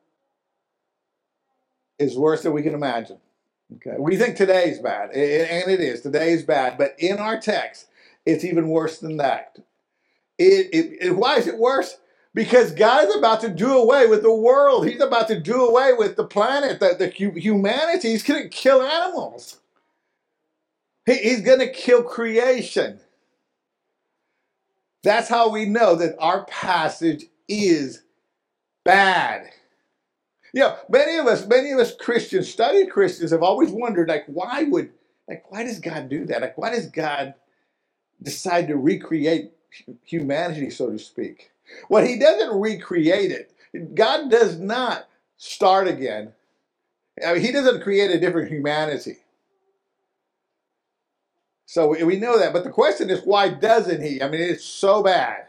is 1.98 2.16
worse 2.16 2.42
than 2.42 2.52
we 2.52 2.62
can 2.62 2.74
imagine. 2.74 3.18
Okay, 3.76 3.96
we 3.98 4.16
think 4.16 4.36
today's 4.36 4.78
bad, 4.78 5.10
and 5.10 5.70
it 5.70 5.80
is. 5.80 6.00
Today 6.02 6.32
is 6.32 6.42
bad, 6.42 6.76
but 6.76 6.94
in 6.98 7.18
our 7.18 7.40
text, 7.40 7.86
it's 8.26 8.44
even 8.44 8.68
worse 8.68 8.98
than 8.98 9.16
that. 9.16 9.58
It, 10.38 10.68
it, 10.72 11.06
it, 11.06 11.16
why 11.16 11.36
is 11.36 11.46
it 11.46 11.58
worse? 11.58 11.98
Because 12.34 12.72
God's 12.72 13.14
about 13.14 13.40
to 13.42 13.48
do 13.48 13.78
away 13.78 14.06
with 14.06 14.22
the 14.22 14.34
world. 14.34 14.86
He's 14.86 15.00
about 15.00 15.28
to 15.28 15.38
do 15.38 15.66
away 15.66 15.92
with 15.92 16.16
the 16.16 16.24
planet, 16.24 16.80
the, 16.80 16.96
the 16.98 17.08
humanity. 17.08 18.10
He's 18.10 18.24
going 18.24 18.42
to 18.42 18.48
kill 18.48 18.82
animals. 18.82 19.60
He, 21.06 21.14
he's 21.14 21.42
going 21.42 21.60
to 21.60 21.70
kill 21.70 22.02
creation. 22.02 23.00
That's 25.04 25.28
how 25.28 25.50
we 25.50 25.66
know 25.66 25.94
that 25.96 26.16
our 26.18 26.44
passage 26.46 27.26
is 27.46 28.02
bad. 28.84 29.50
Know, 30.60 30.76
many 30.88 31.18
of 31.18 31.26
us, 31.26 31.46
many 31.46 31.72
of 31.72 31.78
us 31.80 31.94
Christians, 31.94 32.48
studied 32.48 32.90
Christians, 32.90 33.32
have 33.32 33.42
always 33.42 33.70
wondered, 33.70 34.08
like, 34.08 34.24
why 34.26 34.62
would, 34.64 34.90
like, 35.28 35.50
why 35.50 35.64
does 35.64 35.80
God 35.80 36.08
do 36.08 36.24
that? 36.26 36.40
Like, 36.40 36.56
why 36.56 36.70
does 36.70 36.86
God 36.86 37.34
decide 38.22 38.68
to 38.68 38.76
recreate 38.76 39.52
humanity, 40.04 40.70
so 40.70 40.90
to 40.90 40.98
speak? 40.98 41.50
Well, 41.88 42.04
He 42.06 42.18
doesn't 42.18 42.58
recreate 42.58 43.32
it. 43.32 43.50
God 43.94 44.30
does 44.30 44.58
not 44.58 45.08
start 45.36 45.88
again. 45.88 46.32
I 47.24 47.34
mean, 47.34 47.42
he 47.42 47.52
doesn't 47.52 47.82
create 47.82 48.10
a 48.10 48.18
different 48.18 48.50
humanity. 48.50 49.18
So 51.66 51.88
we 52.04 52.16
know 52.16 52.38
that. 52.38 52.52
But 52.52 52.64
the 52.64 52.70
question 52.70 53.10
is, 53.10 53.22
why 53.24 53.48
doesn't 53.48 54.02
he? 54.02 54.22
I 54.22 54.28
mean, 54.28 54.40
it's 54.40 54.64
so 54.64 55.02
bad. 55.02 55.46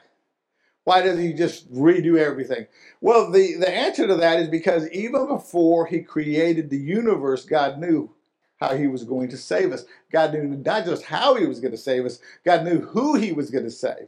Why 0.86 1.02
doesn't 1.02 1.22
he 1.24 1.34
just 1.34 1.72
redo 1.74 2.18
everything? 2.18 2.68
Well, 3.02 3.32
the, 3.32 3.56
the 3.56 3.70
answer 3.70 4.08
to 4.08 4.16
that 4.16 4.40
is 4.40 4.48
because 4.48 4.90
even 4.92 5.28
before 5.28 5.88
he 5.88 6.02
created 6.02 6.70
the 6.70 6.78
universe, 6.78 7.46
God 7.46 7.80
knew 7.80 8.12
how 8.58 8.76
he 8.76 8.88
was 8.88 9.04
going 9.04 9.30
to 9.30 9.38
save 9.38 9.74
us. 9.74 9.86
God 10.12 10.34
knew 10.34 10.44
not 10.44 10.86
just 10.86 11.04
how 11.04 11.36
he 11.36 11.46
was 11.48 11.60
going 11.60 11.72
to 11.74 11.78
save 11.78 12.06
us, 12.06 12.20
God 12.46 12.64
knew 12.64 12.80
who 12.82 13.16
he 13.16 13.34
was 13.34 13.52
going 13.52 13.66
to 13.66 13.72
save. 13.72 14.08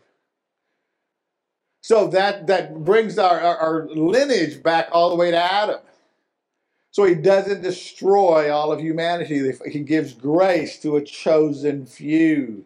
So 1.82 2.08
that, 2.10 2.48
that 2.48 2.84
brings 2.84 3.18
our, 3.18 3.40
our, 3.40 3.58
our 3.58 3.88
lineage 3.90 4.62
back 4.62 4.90
all 4.92 5.10
the 5.10 5.16
way 5.16 5.32
to 5.32 5.38
Adam. 5.38 5.80
So 6.92 7.06
he 7.06 7.16
doesn't 7.16 7.62
destroy 7.62 8.52
all 8.52 8.72
of 8.72 8.80
humanity. 8.80 9.52
He 9.72 9.80
gives 9.82 10.14
grace 10.14 10.80
to 10.82 10.98
a 10.98 11.02
chosen 11.04 11.86
few. 11.86 12.66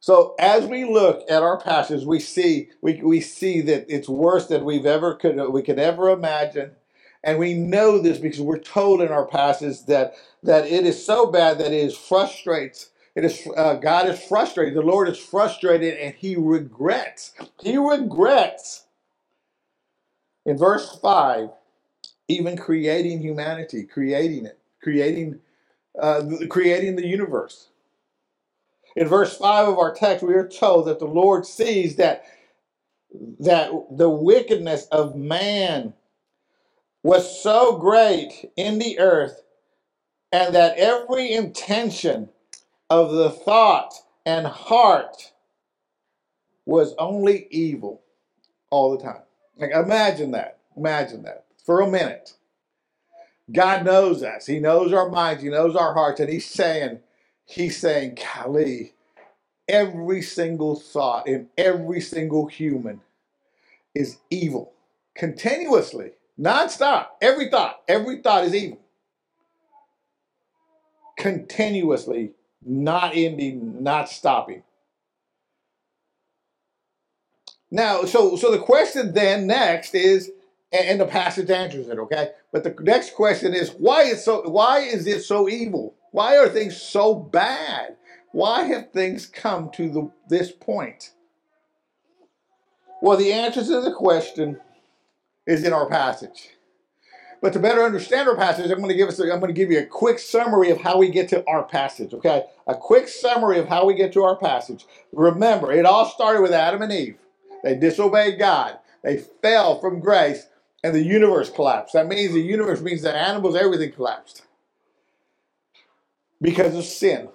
So 0.00 0.34
as 0.38 0.66
we 0.66 0.84
look 0.84 1.22
at 1.30 1.42
our 1.42 1.60
passage, 1.60 2.04
we 2.04 2.20
see 2.20 2.70
we, 2.80 3.00
we 3.02 3.20
see 3.20 3.60
that 3.62 3.86
it's 3.88 4.08
worse 4.08 4.46
than 4.46 4.64
we've 4.64 4.86
ever 4.86 5.14
could 5.14 5.36
we 5.50 5.62
could 5.62 5.78
ever 5.78 6.10
imagine. 6.10 6.72
And 7.22 7.38
we 7.38 7.52
know 7.52 7.98
this 7.98 8.18
because 8.18 8.40
we're 8.40 8.58
told 8.58 9.02
in 9.02 9.08
our 9.08 9.26
passage 9.26 9.84
that 9.86 10.14
that 10.42 10.66
it 10.66 10.86
is 10.86 11.04
so 11.04 11.30
bad 11.30 11.58
that 11.58 11.72
it 11.72 11.84
is 11.84 11.96
frustrates. 11.96 12.90
It 13.14 13.24
is 13.26 13.46
uh, 13.56 13.74
God 13.74 14.08
is 14.08 14.22
frustrated. 14.22 14.74
The 14.74 14.82
Lord 14.82 15.08
is 15.08 15.18
frustrated, 15.18 15.98
and 15.98 16.14
He 16.14 16.34
regrets. 16.36 17.34
He 17.60 17.76
regrets. 17.76 18.86
In 20.46 20.56
verse 20.56 20.98
five, 21.02 21.50
even 22.28 22.56
creating 22.56 23.20
humanity, 23.20 23.84
creating 23.84 24.46
it, 24.46 24.58
creating, 24.82 25.40
uh, 26.00 26.22
creating 26.48 26.96
the 26.96 27.06
universe. 27.06 27.69
In 28.96 29.08
verse 29.08 29.36
5 29.36 29.68
of 29.68 29.78
our 29.78 29.94
text, 29.94 30.24
we 30.24 30.34
are 30.34 30.48
told 30.48 30.86
that 30.86 30.98
the 30.98 31.06
Lord 31.06 31.46
sees 31.46 31.96
that, 31.96 32.24
that 33.38 33.70
the 33.90 34.10
wickedness 34.10 34.86
of 34.86 35.16
man 35.16 35.94
was 37.02 37.42
so 37.42 37.78
great 37.78 38.50
in 38.56 38.78
the 38.78 38.98
earth, 38.98 39.42
and 40.32 40.54
that 40.54 40.76
every 40.76 41.32
intention 41.32 42.28
of 42.90 43.12
the 43.12 43.30
thought 43.30 43.94
and 44.26 44.46
heart 44.46 45.32
was 46.66 46.94
only 46.98 47.48
evil 47.50 48.02
all 48.70 48.96
the 48.96 49.02
time. 49.02 49.22
Like 49.56 49.72
imagine 49.72 50.32
that. 50.32 50.58
Imagine 50.76 51.22
that 51.24 51.46
for 51.64 51.80
a 51.80 51.90
minute. 51.90 52.34
God 53.52 53.84
knows 53.84 54.22
us. 54.22 54.46
He 54.46 54.60
knows 54.60 54.92
our 54.92 55.08
minds. 55.08 55.42
He 55.42 55.48
knows 55.48 55.74
our 55.74 55.94
hearts, 55.94 56.20
and 56.20 56.30
He's 56.30 56.46
saying, 56.46 57.00
He's 57.50 57.78
saying, 57.78 58.18
Golly, 58.34 58.94
every 59.68 60.22
single 60.22 60.76
thought 60.76 61.26
in 61.26 61.48
every 61.58 62.00
single 62.00 62.46
human 62.46 63.00
is 63.94 64.18
evil 64.30 64.72
continuously, 65.20 66.12
nonstop. 66.40 67.08
Every 67.20 67.50
thought, 67.50 67.82
every 67.86 68.22
thought 68.22 68.44
is 68.44 68.54
evil. 68.54 68.80
Continuously, 71.18 72.32
not 72.64 73.12
ending, 73.14 73.82
not 73.82 74.08
stopping. 74.08 74.62
Now, 77.70 78.04
so 78.04 78.36
so 78.36 78.50
the 78.50 78.58
question 78.58 79.12
then 79.12 79.46
next 79.46 79.94
is, 79.94 80.32
and 80.72 80.98
the 80.98 81.06
passage 81.06 81.50
answers 81.50 81.88
it, 81.88 81.98
okay? 81.98 82.30
But 82.50 82.64
the 82.64 82.74
next 82.80 83.14
question 83.14 83.52
is, 83.52 83.70
why 83.70 84.04
is 84.04 84.24
so 84.24 84.48
why 84.48 84.80
is 84.80 85.06
it 85.06 85.22
so 85.22 85.48
evil? 85.50 85.94
Why 86.12 86.36
are 86.38 86.48
things 86.48 86.80
so 86.80 87.14
bad? 87.14 87.96
Why 88.32 88.64
have 88.64 88.90
things 88.90 89.26
come 89.26 89.70
to 89.72 89.88
the, 89.90 90.10
this 90.28 90.50
point? 90.50 91.12
Well, 93.02 93.16
the 93.16 93.32
answer 93.32 93.62
to 93.62 93.80
the 93.80 93.92
question 93.92 94.60
is 95.46 95.64
in 95.64 95.72
our 95.72 95.88
passage. 95.88 96.50
But 97.42 97.54
to 97.54 97.58
better 97.58 97.82
understand 97.82 98.28
our 98.28 98.36
passage, 98.36 98.70
I'm 98.70 98.78
going 98.78 98.90
to 98.90 98.96
give 98.96 99.08
us 99.08 99.18
a, 99.18 99.32
I'm 99.32 99.40
going 99.40 99.54
to 99.54 99.58
give 99.58 99.70
you 99.70 99.78
a 99.78 99.86
quick 99.86 100.18
summary 100.18 100.70
of 100.70 100.82
how 100.82 100.98
we 100.98 101.08
get 101.10 101.28
to 101.30 101.42
our 101.48 101.64
passage, 101.64 102.12
okay? 102.12 102.44
A 102.66 102.74
quick 102.74 103.08
summary 103.08 103.58
of 103.58 103.68
how 103.68 103.86
we 103.86 103.94
get 103.94 104.12
to 104.12 104.22
our 104.22 104.36
passage. 104.36 104.84
Remember, 105.12 105.72
it 105.72 105.86
all 105.86 106.04
started 106.04 106.42
with 106.42 106.52
Adam 106.52 106.82
and 106.82 106.92
Eve. 106.92 107.16
They 107.64 107.76
disobeyed 107.76 108.38
God. 108.38 108.78
They 109.02 109.16
fell 109.16 109.80
from 109.80 110.00
grace 110.00 110.48
and 110.84 110.94
the 110.94 111.02
universe 111.02 111.48
collapsed. 111.48 111.94
That 111.94 112.08
means 112.08 112.34
the 112.34 112.40
universe 112.40 112.82
means 112.82 113.02
that 113.02 113.16
animals, 113.16 113.56
everything 113.56 113.92
collapsed 113.92 114.42
because 116.40 116.74
of 116.74 116.84
sin. 116.84 117.28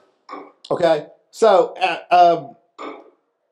Okay, 0.71 1.07
so 1.31 1.75
uh, 1.79 1.99
um, 2.11 2.55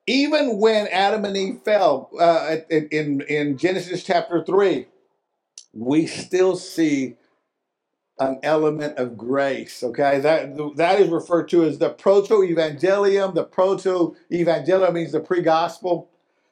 even 0.06 0.58
when 0.58 0.88
Adam 0.88 1.24
and 1.24 1.36
Eve 1.36 1.60
fell 1.64 2.10
uh, 2.18 2.56
in 2.70 3.20
in 3.22 3.56
Genesis 3.56 4.02
chapter 4.02 4.44
three, 4.44 4.88
we 5.72 6.06
still 6.06 6.56
see 6.56 7.16
an 8.18 8.38
element 8.42 8.96
of 8.98 9.16
grace. 9.16 9.82
Okay, 9.82 10.20
that 10.20 10.56
that 10.76 11.00
is 11.00 11.08
referred 11.08 11.48
to 11.48 11.64
as 11.64 11.78
the 11.78 11.90
proto-evangelium. 11.90 13.34
The 13.34 13.44
proto-evangelium 13.44 14.92
means 14.92 15.12
the 15.12 15.20
pre-gospel, 15.20 16.08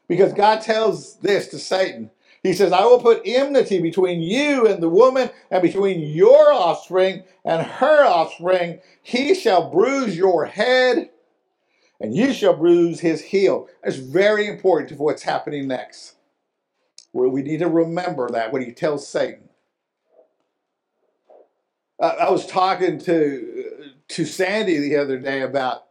because 0.08 0.32
God 0.32 0.60
tells 0.60 1.16
this 1.16 1.48
to 1.48 1.58
Satan. 1.58 2.10
He 2.42 2.52
says, 2.52 2.72
I 2.72 2.84
will 2.84 3.00
put 3.00 3.22
enmity 3.24 3.80
between 3.80 4.20
you 4.20 4.66
and 4.66 4.82
the 4.82 4.88
woman, 4.88 5.30
and 5.50 5.62
between 5.62 6.00
your 6.00 6.52
offspring 6.52 7.22
and 7.44 7.62
her 7.64 8.04
offspring. 8.04 8.80
He 9.02 9.34
shall 9.34 9.70
bruise 9.70 10.16
your 10.16 10.46
head, 10.46 11.10
and 12.00 12.14
you 12.16 12.32
shall 12.32 12.56
bruise 12.56 13.00
his 13.00 13.22
heel. 13.22 13.68
That's 13.84 13.96
very 13.96 14.48
important 14.48 14.88
to 14.88 14.96
what's 14.96 15.22
happening 15.22 15.68
next. 15.68 16.16
Where 17.12 17.28
We 17.28 17.42
need 17.42 17.58
to 17.58 17.68
remember 17.68 18.28
that 18.30 18.52
when 18.52 18.62
he 18.62 18.72
tells 18.72 19.06
Satan. 19.06 19.48
I 22.00 22.30
was 22.30 22.46
talking 22.46 22.98
to 23.00 23.92
to 24.08 24.24
Sandy 24.24 24.78
the 24.78 24.96
other 24.96 25.18
day 25.18 25.42
about 25.42 25.84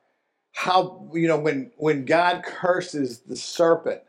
how 0.51 1.09
you 1.13 1.27
know 1.29 1.39
when 1.39 1.71
when 1.77 2.03
God 2.03 2.43
curses 2.43 3.19
the 3.19 3.37
serpent 3.37 4.01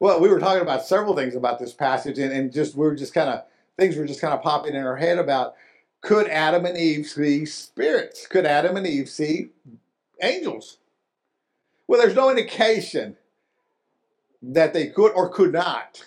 well, 0.00 0.18
we 0.18 0.28
were 0.28 0.40
talking 0.40 0.62
about 0.62 0.84
several 0.84 1.14
things 1.14 1.36
about 1.36 1.58
this 1.58 1.74
passage, 1.74 2.18
and, 2.18 2.32
and 2.32 2.52
just 2.52 2.74
we 2.74 2.86
were 2.86 2.96
just 2.96 3.14
kind 3.14 3.28
of 3.28 3.44
things 3.78 3.96
were 3.96 4.06
just 4.06 4.20
kind 4.20 4.34
of 4.34 4.42
popping 4.42 4.74
in 4.74 4.84
our 4.84 4.96
head 4.96 5.18
about 5.18 5.54
could 6.00 6.28
Adam 6.28 6.64
and 6.64 6.78
Eve 6.78 7.06
see 7.06 7.44
spirits? 7.44 8.26
Could 8.26 8.46
Adam 8.46 8.76
and 8.76 8.86
Eve 8.86 9.08
see 9.08 9.50
angels? 10.22 10.78
Well, 11.86 12.00
there's 12.00 12.16
no 12.16 12.30
indication 12.30 13.16
that 14.42 14.72
they 14.72 14.86
could 14.88 15.12
or 15.12 15.28
could 15.28 15.52
not. 15.52 16.02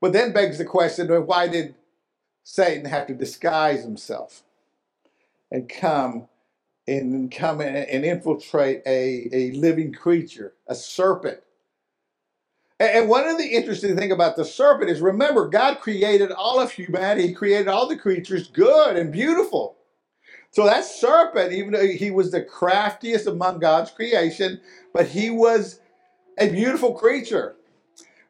But 0.00 0.12
then 0.12 0.32
begs 0.32 0.58
the 0.58 0.64
question 0.64 1.08
why 1.26 1.48
did 1.48 1.74
Satan 2.44 2.84
have 2.84 3.06
to 3.06 3.14
disguise 3.14 3.82
himself 3.82 4.42
and 5.50 5.68
come 5.68 6.28
and 6.86 7.30
come 7.30 7.60
and 7.60 8.04
infiltrate 8.04 8.82
a, 8.86 9.28
a 9.32 9.50
living 9.52 9.92
creature, 9.92 10.52
a 10.68 10.74
serpent, 10.74 11.40
and 12.78 13.08
one 13.08 13.26
of 13.26 13.38
the 13.38 13.46
interesting 13.46 13.96
thing 13.96 14.12
about 14.12 14.36
the 14.36 14.44
serpent 14.44 14.90
is 14.90 15.00
remember, 15.00 15.48
God 15.48 15.80
created 15.80 16.30
all 16.30 16.60
of 16.60 16.72
humanity, 16.72 17.28
He 17.28 17.34
created 17.34 17.68
all 17.68 17.88
the 17.88 17.96
creatures 17.96 18.48
good 18.48 18.96
and 18.96 19.12
beautiful. 19.12 19.76
So 20.50 20.64
that 20.64 20.84
serpent, 20.84 21.52
even 21.52 21.72
though 21.72 21.86
he 21.86 22.10
was 22.10 22.30
the 22.30 22.40
craftiest 22.40 23.26
among 23.26 23.58
God's 23.58 23.90
creation, 23.90 24.58
but 24.94 25.06
he 25.06 25.28
was 25.28 25.80
a 26.38 26.48
beautiful 26.48 26.94
creature. 26.94 27.56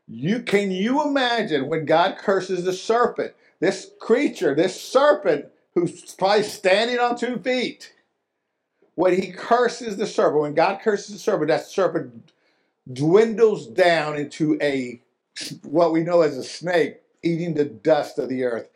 You 0.09 0.41
can 0.43 0.73
you 0.73 1.07
imagine 1.07 1.69
when 1.69 1.85
God 1.85 2.19
curses 2.19 2.65
the 2.65 2.73
serpent, 2.73 3.33
this 3.61 3.93
creature, 4.01 4.57
this 4.57 4.81
serpent 4.81 5.47
who's 5.75 6.15
probably 6.15 6.43
standing 6.43 6.99
on 6.99 7.17
two 7.17 7.39
feet, 7.39 7.93
when 8.97 9.21
he 9.21 9.31
curses 9.31 9.97
the 9.97 10.07
serpent, 10.07 10.43
when 10.43 10.55
God 10.55 10.81
curses 10.81 11.13
the 11.13 11.19
serpent, 11.21 11.49
that 11.49 11.67
serpent 11.67 12.33
dwindles 12.93 13.67
down 13.67 14.17
into 14.17 14.59
a 14.61 15.01
what 15.63 15.93
we 15.93 16.03
know 16.03 16.23
as 16.23 16.37
a 16.37 16.45
snake 16.45 17.01
eating 17.23 17.55
the 17.55 17.65
dust 17.65 18.19
of 18.19 18.29
the 18.29 18.45
earth. 18.45 18.69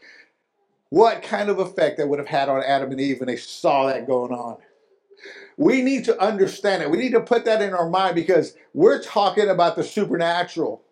What 0.90 1.22
kind 1.22 1.48
of 1.48 1.58
effect 1.58 1.98
that 1.98 2.08
would 2.08 2.18
have 2.18 2.28
had 2.28 2.48
on 2.48 2.62
Adam 2.62 2.90
and 2.90 3.00
Eve 3.00 3.20
when 3.20 3.28
they 3.28 3.36
saw 3.36 3.86
that 3.86 4.06
going 4.06 4.32
on? 4.32 4.58
We 5.56 5.82
need 5.82 6.04
to 6.06 6.20
understand 6.20 6.82
it. 6.82 6.90
We 6.90 6.98
need 6.98 7.12
to 7.12 7.20
put 7.20 7.44
that 7.44 7.62
in 7.62 7.74
our 7.74 7.88
mind 7.88 8.14
because 8.14 8.56
we're 8.74 9.02
talking 9.02 9.48
about 9.48 9.76
the 9.76 9.84
supernatural. 9.84 10.82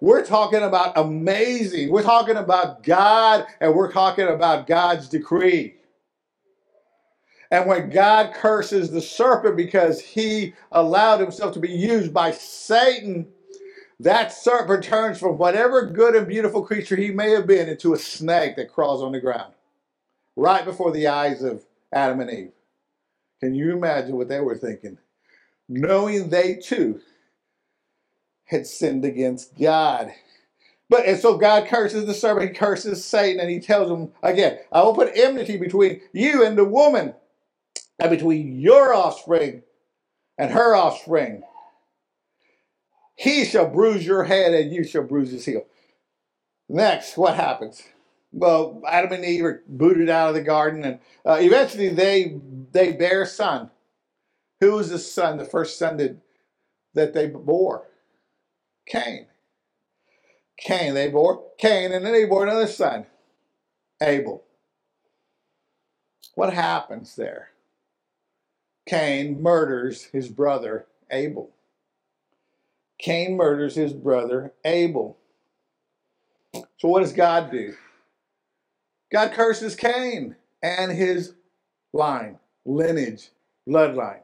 We're 0.00 0.24
talking 0.24 0.62
about 0.62 0.96
amazing. 0.96 1.90
We're 1.90 2.02
talking 2.02 2.36
about 2.36 2.82
God 2.82 3.46
and 3.60 3.74
we're 3.74 3.92
talking 3.92 4.28
about 4.28 4.66
God's 4.66 5.08
decree. 5.08 5.76
And 7.50 7.66
when 7.66 7.90
God 7.90 8.34
curses 8.34 8.90
the 8.90 9.02
serpent 9.02 9.56
because 9.56 10.00
he 10.00 10.54
allowed 10.72 11.20
himself 11.20 11.54
to 11.54 11.60
be 11.60 11.70
used 11.70 12.12
by 12.12 12.30
Satan, 12.30 13.28
that 14.00 14.32
serpent 14.32 14.84
turns 14.84 15.18
from 15.18 15.38
whatever 15.38 15.86
good 15.86 16.16
and 16.16 16.26
beautiful 16.26 16.64
creature 16.64 16.96
he 16.96 17.10
may 17.10 17.30
have 17.30 17.46
been 17.46 17.68
into 17.68 17.94
a 17.94 17.98
snake 17.98 18.56
that 18.56 18.72
crawls 18.72 19.02
on 19.02 19.12
the 19.12 19.20
ground 19.20 19.52
right 20.36 20.64
before 20.64 20.92
the 20.92 21.06
eyes 21.06 21.42
of 21.42 21.64
Adam 21.92 22.20
and 22.20 22.30
Eve. 22.30 22.52
Can 23.40 23.54
you 23.54 23.72
imagine 23.72 24.16
what 24.16 24.28
they 24.28 24.40
were 24.40 24.56
thinking? 24.56 24.98
Knowing 25.68 26.28
they 26.28 26.54
too 26.54 27.00
had 28.46 28.66
sinned 28.66 29.04
against 29.04 29.58
God. 29.58 30.12
But 30.88 31.06
and 31.06 31.18
so 31.18 31.38
God 31.38 31.66
curses 31.66 32.06
the 32.06 32.14
serpent, 32.14 32.50
he 32.50 32.54
curses 32.54 33.04
Satan, 33.04 33.40
and 33.40 33.50
he 33.50 33.58
tells 33.58 33.90
him 33.90 34.12
again, 34.22 34.58
I 34.70 34.82
will 34.82 34.94
put 34.94 35.16
enmity 35.16 35.56
between 35.56 36.00
you 36.12 36.44
and 36.44 36.58
the 36.58 36.64
woman 36.64 37.14
and 37.98 38.10
between 38.10 38.60
your 38.60 38.94
offspring 38.94 39.62
and 40.38 40.50
her 40.50 40.74
offspring. 40.74 41.42
He 43.16 43.44
shall 43.44 43.68
bruise 43.68 44.04
your 44.04 44.24
head 44.24 44.52
and 44.54 44.72
you 44.72 44.84
shall 44.84 45.04
bruise 45.04 45.30
his 45.30 45.44
heel. 45.44 45.66
Next, 46.68 47.16
what 47.16 47.36
happens? 47.36 47.82
Well, 48.32 48.82
Adam 48.88 49.12
and 49.12 49.24
Eve 49.24 49.44
are 49.44 49.62
booted 49.68 50.10
out 50.10 50.30
of 50.30 50.34
the 50.34 50.42
garden, 50.42 50.84
and 50.84 50.98
uh, 51.24 51.38
eventually 51.40 51.90
they 51.90 52.40
they 52.72 52.90
bear 52.90 53.22
a 53.22 53.26
son. 53.26 53.70
Who 54.60 54.72
was 54.72 54.90
the 54.90 54.98
son, 54.98 55.36
the 55.36 55.44
first 55.44 55.78
son 55.78 55.98
that, 55.98 56.16
that 56.94 57.12
they 57.12 57.28
bore? 57.28 57.86
Cain. 58.86 59.26
Cain, 60.58 60.94
they 60.94 61.08
bore 61.08 61.44
Cain, 61.58 61.92
and 61.92 62.04
then 62.04 62.12
they 62.12 62.24
bore 62.24 62.44
another 62.44 62.66
son, 62.66 63.06
Abel. 64.00 64.42
What 66.34 66.52
happens 66.52 67.14
there? 67.14 67.50
Cain 68.86 69.42
murders 69.42 70.04
his 70.04 70.28
brother 70.28 70.86
Abel. 71.10 71.50
Cain 72.98 73.36
murders 73.36 73.74
his 73.74 73.92
brother 73.92 74.52
Abel. 74.64 75.16
So, 76.76 76.88
what 76.88 77.00
does 77.00 77.12
God 77.12 77.50
do? 77.50 77.74
God 79.10 79.32
curses 79.32 79.74
Cain 79.74 80.36
and 80.62 80.92
his 80.92 81.34
line, 81.92 82.38
lineage, 82.64 83.30
bloodline. 83.68 84.20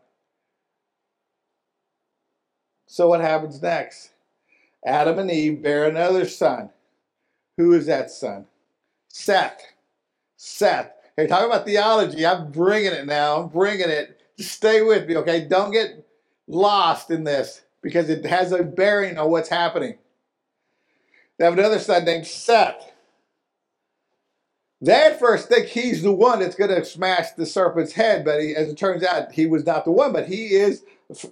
So, 2.87 3.09
what 3.09 3.20
happens 3.20 3.62
next? 3.62 4.11
Adam 4.85 5.18
and 5.18 5.31
Eve 5.31 5.62
bear 5.62 5.87
another 5.88 6.27
son. 6.27 6.70
Who 7.57 7.73
is 7.73 7.87
that 7.87 8.11
son? 8.11 8.46
Seth. 9.09 9.62
Seth. 10.37 10.92
Hey, 11.16 11.27
talk 11.27 11.44
about 11.44 11.66
theology. 11.66 12.25
I'm 12.27 12.51
bringing 12.51 12.92
it 12.92 13.07
now. 13.07 13.42
I'm 13.42 13.49
bringing 13.49 13.90
it. 13.90 14.19
Stay 14.40 14.83
with 14.83 15.07
me, 15.07 15.16
okay? 15.18 15.46
Don't 15.46 15.70
get 15.70 16.07
lost 16.48 17.11
in 17.11 17.24
this 17.24 17.62
because 17.83 18.09
it 18.09 18.24
has 18.24 18.53
a 18.53 18.62
bearing 18.62 19.18
on 19.18 19.31
what's 19.31 19.48
happening. 19.48 19.98
They 21.38 21.44
have 21.44 21.59
another 21.59 21.79
son 21.79 22.05
named 22.05 22.26
Seth. 22.26 22.92
They 24.83 24.94
at 24.94 25.18
first 25.18 25.48
think 25.48 25.66
he's 25.66 26.03
the 26.03 26.12
one 26.12 26.40
that's 26.40 26.55
going 26.55 26.70
to 26.70 26.85
smash 26.85 27.31
the 27.33 27.44
serpent's 27.44 27.92
head, 27.92 28.24
but 28.24 28.40
he, 28.40 28.55
as 28.57 28.68
it 28.68 28.79
turns 28.79 29.05
out, 29.05 29.33
he 29.33 29.46
was 29.46 29.66
not 29.66 29.85
the 29.85 29.90
one. 29.90 30.12
But 30.12 30.29
he 30.29 30.55
is 30.55 30.85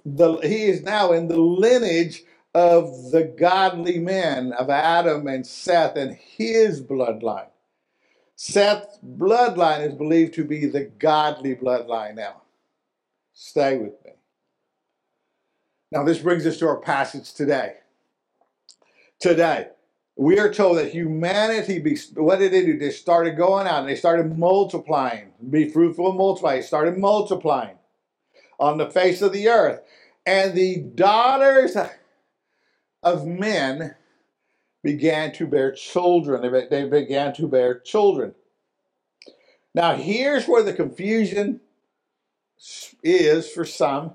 the 0.05 0.37
he 0.37 0.65
is 0.65 0.83
now 0.83 1.11
in 1.11 1.27
the 1.27 1.39
lineage 1.39 2.23
of 2.53 3.11
the 3.11 3.23
godly 3.23 3.97
men 3.97 4.53
of 4.53 4.69
Adam 4.69 5.27
and 5.27 5.45
Seth 5.45 5.95
and 5.95 6.15
his 6.15 6.81
bloodline. 6.81 7.49
Seth's 8.35 8.99
bloodline 9.03 9.87
is 9.87 9.95
believed 9.95 10.33
to 10.35 10.43
be 10.43 10.65
the 10.65 10.85
godly 10.85 11.55
bloodline 11.55 12.15
now. 12.15 12.38
Stay 13.41 13.77
with 13.77 13.93
me. 14.03 14.11
Now, 15.93 16.03
this 16.03 16.19
brings 16.19 16.45
us 16.45 16.57
to 16.57 16.67
our 16.67 16.81
passage 16.81 17.33
today. 17.33 17.75
Today, 19.17 19.69
we 20.17 20.37
are 20.39 20.53
told 20.53 20.77
that 20.77 20.91
humanity, 20.91 21.79
be, 21.79 21.97
what 22.15 22.39
did 22.39 22.51
they 22.51 22.65
do? 22.65 22.77
They 22.77 22.91
started 22.91 23.37
going 23.37 23.65
out 23.65 23.79
and 23.79 23.87
they 23.87 23.95
started 23.95 24.37
multiplying. 24.37 25.31
Be 25.49 25.69
fruitful 25.69 26.09
and 26.09 26.17
multiply. 26.17 26.57
They 26.57 26.61
started 26.63 26.97
multiplying 26.97 27.77
on 28.59 28.77
the 28.77 28.89
face 28.89 29.21
of 29.21 29.31
the 29.31 29.47
earth. 29.47 29.79
And 30.25 30.53
the 30.53 30.81
daughters 30.81 31.77
of 33.03 33.25
men 33.25 33.95
began 34.83 35.31
to 35.35 35.47
bear 35.47 35.71
children. 35.71 36.41
They, 36.41 36.67
they 36.67 36.89
began 36.89 37.33
to 37.35 37.47
bear 37.47 37.79
children. 37.79 38.35
Now, 39.73 39.95
here's 39.95 40.45
where 40.45 40.61
the 40.61 40.73
confusion 40.73 41.61
is 43.03 43.49
for 43.49 43.65
some, 43.65 44.13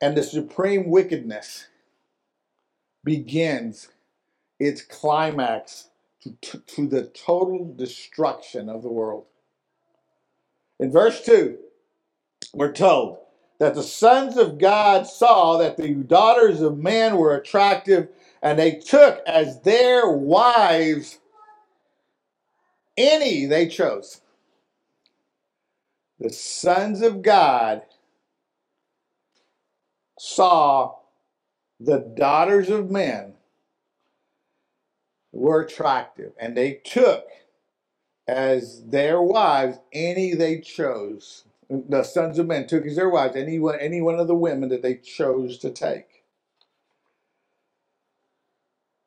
and 0.00 0.16
the 0.16 0.22
supreme 0.22 0.90
wickedness 0.90 1.66
begins 3.04 3.88
its 4.58 4.82
climax 4.82 5.88
to, 6.20 6.58
to, 6.58 6.86
the 6.86 7.04
total 7.04 7.72
destruction 7.74 8.68
of 8.68 8.82
the 8.82 8.88
world. 8.88 9.24
In 10.80 10.90
verse 10.90 11.24
2, 11.24 11.58
we're 12.54 12.72
told 12.72 13.18
that 13.58 13.74
the 13.74 13.82
sons 13.82 14.36
of 14.36 14.58
God 14.58 15.06
saw 15.06 15.58
that 15.58 15.76
the 15.76 15.94
daughters 15.94 16.60
of 16.60 16.78
man 16.78 17.16
were 17.16 17.36
attractive, 17.36 18.08
and 18.42 18.58
they 18.58 18.72
took 18.72 19.20
as 19.26 19.60
their 19.62 20.10
wives 20.10 21.18
any 22.96 23.46
they 23.46 23.68
chose. 23.68 24.20
The 26.20 26.30
sons 26.30 27.00
of 27.00 27.22
God 27.22 27.82
saw 30.18 30.96
the 31.78 31.98
daughters 31.98 32.70
of 32.70 32.90
men 32.90 33.34
were 35.30 35.60
attractive, 35.62 36.32
and 36.40 36.56
they 36.56 36.80
took 36.84 37.28
as 38.26 38.84
their 38.84 39.22
wives 39.22 39.78
any 39.92 40.34
they 40.34 40.60
chose. 40.60 41.44
The 41.70 42.02
sons 42.02 42.38
of 42.38 42.46
men 42.46 42.66
took 42.66 42.84
as 42.84 42.96
their 42.96 43.08
wives 43.08 43.36
any 43.36 43.58
one, 43.58 43.78
any 43.78 44.00
one 44.00 44.18
of 44.18 44.26
the 44.26 44.34
women 44.34 44.70
that 44.70 44.82
they 44.82 44.96
chose 44.96 45.58
to 45.58 45.70
take. 45.70 46.24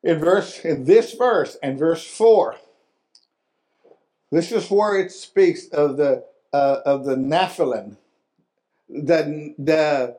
In 0.02 0.18
verse 0.18 0.64
in 0.64 0.84
this 0.84 1.12
verse 1.12 1.56
and 1.62 1.78
verse 1.78 2.06
four, 2.06 2.56
this 4.30 4.50
is 4.50 4.70
where 4.70 4.98
it 4.98 5.12
speaks 5.12 5.68
of 5.68 5.96
the 5.96 6.24
uh, 6.52 6.80
of 6.84 7.04
the 7.04 7.16
Nephilim. 7.16 7.96
The 8.88 9.54
the 9.58 10.16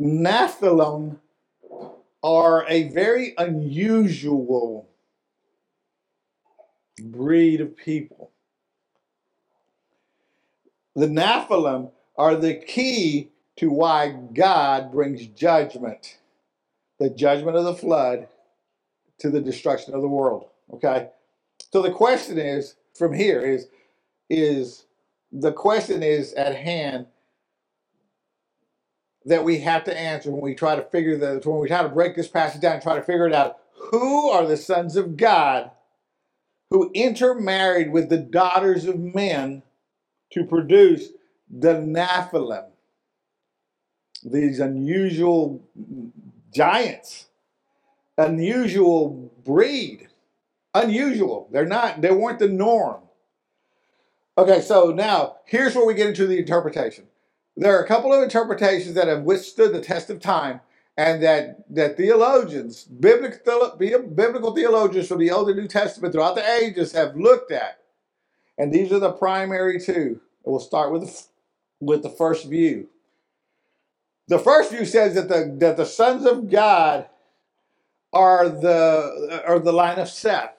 Nephilim 0.00 1.18
are 2.22 2.66
a 2.68 2.88
very 2.88 3.34
unusual 3.36 4.88
breed 7.00 7.60
of 7.60 7.76
people. 7.76 8.30
The 10.96 11.06
Nephilim 11.06 11.90
are 12.16 12.34
the 12.34 12.54
key 12.54 13.30
to 13.56 13.70
why 13.70 14.10
God 14.10 14.92
brings 14.92 15.26
judgment, 15.26 16.18
the 16.98 17.10
judgment 17.10 17.56
of 17.56 17.64
the 17.64 17.74
flood 17.74 18.28
to 19.18 19.30
the 19.30 19.40
destruction 19.40 19.94
of 19.94 20.02
the 20.02 20.08
world. 20.08 20.46
Okay? 20.72 21.08
So 21.72 21.82
the 21.82 21.90
question 21.90 22.38
is 22.38 22.74
from 22.94 23.12
here 23.12 23.40
is 23.40 23.68
is 24.30 24.84
the 25.32 25.52
question 25.52 26.02
is 26.02 26.32
at 26.34 26.56
hand 26.56 27.06
that 29.24 29.44
we 29.44 29.60
have 29.60 29.84
to 29.84 29.96
answer 29.96 30.30
when 30.30 30.40
we 30.40 30.54
try 30.54 30.76
to 30.76 30.82
figure 30.82 31.16
the 31.16 31.40
when 31.44 31.60
we 31.60 31.68
try 31.68 31.82
to 31.82 31.88
break 31.88 32.16
this 32.16 32.28
passage 32.28 32.62
down 32.62 32.74
and 32.74 32.82
try 32.82 32.96
to 32.96 33.02
figure 33.02 33.26
it 33.26 33.34
out. 33.34 33.58
Who 33.90 34.30
are 34.30 34.46
the 34.46 34.56
sons 34.56 34.96
of 34.96 35.16
God 35.16 35.70
who 36.70 36.90
intermarried 36.94 37.92
with 37.92 38.08
the 38.08 38.18
daughters 38.18 38.84
of 38.84 38.98
men 38.98 39.62
to 40.32 40.44
produce 40.44 41.08
the 41.50 41.74
Nephilim, 41.74 42.66
these 44.22 44.60
unusual 44.60 45.62
giants, 46.52 47.26
unusual 48.18 49.32
breed, 49.44 50.08
unusual. 50.74 51.48
They're 51.50 51.64
not, 51.64 52.02
they 52.02 52.10
weren't 52.10 52.38
the 52.38 52.48
norm. 52.48 53.02
Okay, 54.38 54.60
so 54.60 54.92
now 54.92 55.38
here's 55.46 55.74
where 55.74 55.84
we 55.84 55.94
get 55.94 56.06
into 56.06 56.24
the 56.28 56.38
interpretation. 56.38 57.06
There 57.56 57.76
are 57.76 57.82
a 57.82 57.88
couple 57.88 58.14
of 58.14 58.22
interpretations 58.22 58.94
that 58.94 59.08
have 59.08 59.24
withstood 59.24 59.72
the 59.72 59.80
test 59.80 60.10
of 60.10 60.20
time 60.20 60.60
and 60.96 61.20
that 61.24 61.64
that 61.74 61.96
theologians, 61.96 62.84
biblical, 62.84 63.76
biblical 63.76 64.54
theologians 64.54 65.08
from 65.08 65.18
the 65.18 65.32
Old 65.32 65.48
and 65.48 65.58
New 65.58 65.66
Testament 65.66 66.12
throughout 66.14 66.36
the 66.36 66.52
ages 66.62 66.92
have 66.92 67.16
looked 67.16 67.50
at, 67.50 67.80
and 68.56 68.72
these 68.72 68.92
are 68.92 69.00
the 69.00 69.10
primary 69.10 69.80
two. 69.80 70.20
We'll 70.44 70.60
start 70.60 70.92
with 70.92 71.02
the, 71.02 71.24
with 71.80 72.02
the 72.04 72.10
first 72.10 72.46
view. 72.46 72.88
The 74.28 74.38
first 74.38 74.70
view 74.70 74.84
says 74.84 75.14
that 75.14 75.28
the 75.28 75.56
that 75.58 75.76
the 75.76 75.86
sons 75.86 76.24
of 76.24 76.48
God 76.48 77.08
are 78.12 78.48
the 78.48 79.42
are 79.46 79.58
the 79.58 79.72
line 79.72 79.98
of 79.98 80.08
Seth, 80.08 80.57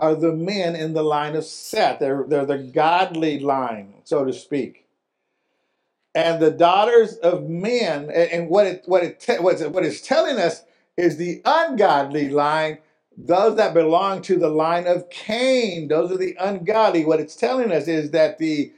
are 0.00 0.16
the 0.16 0.32
men 0.32 0.76
in 0.76 0.94
the 0.94 1.04
line 1.04 1.36
of 1.36 1.44
Seth. 1.44 2.00
They're 2.00 2.24
they're 2.28 2.46
the 2.46 2.58
godly 2.58 3.40
line, 3.40 3.94
so 4.04 4.24
to 4.24 4.34
speak. 4.34 4.86
And 6.14 6.42
the 6.42 6.50
daughters 6.52 7.14
of 7.16 7.48
men 7.48 8.10
and 8.10 8.50
what 8.50 8.66
it 8.66 8.84
what 8.86 9.04
it 9.04 9.24
what 9.40 9.60
it, 9.60 9.72
what 9.72 9.84
it's 9.86 10.02
telling 10.02 10.38
us 10.38 10.64
is 10.98 11.16
the 11.16 11.42
ungodly 11.44 12.30
line 12.30 12.78
those 13.18 13.56
that 13.56 13.74
belong 13.74 14.22
to 14.22 14.38
the 14.38 14.48
line 14.50 14.86
of 14.86 15.10
Cain 15.10 15.88
those 15.88 16.12
are 16.12 16.18
the 16.18 16.36
ungodly. 16.40 17.04
What 17.04 17.20
it's 17.20 17.36
telling 17.36 17.72
us 17.72 17.88
is 17.88 18.12
that 18.12 18.38
the 18.38 18.72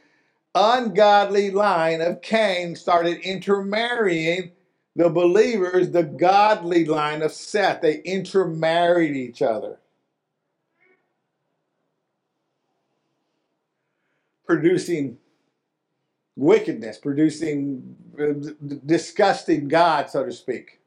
ungodly 0.54 1.50
line 1.50 2.02
of 2.02 2.22
Cain 2.22 2.76
started 2.76 3.20
intermarrying 3.20 4.52
the 4.96 5.10
believers 5.10 5.90
the 5.92 6.04
godly 6.04 6.84
line 6.86 7.22
of 7.22 7.32
Seth. 7.32 7.82
They 7.82 8.00
intermarried 8.02 9.16
each 9.16 9.42
other 9.42 9.78
producing 14.52 15.16
wickedness, 16.36 16.98
producing 16.98 17.96
uh, 18.20 18.50
disgusting 18.84 19.66
God, 19.68 20.10
so 20.10 20.24
to 20.26 20.32
speak. 20.32 20.80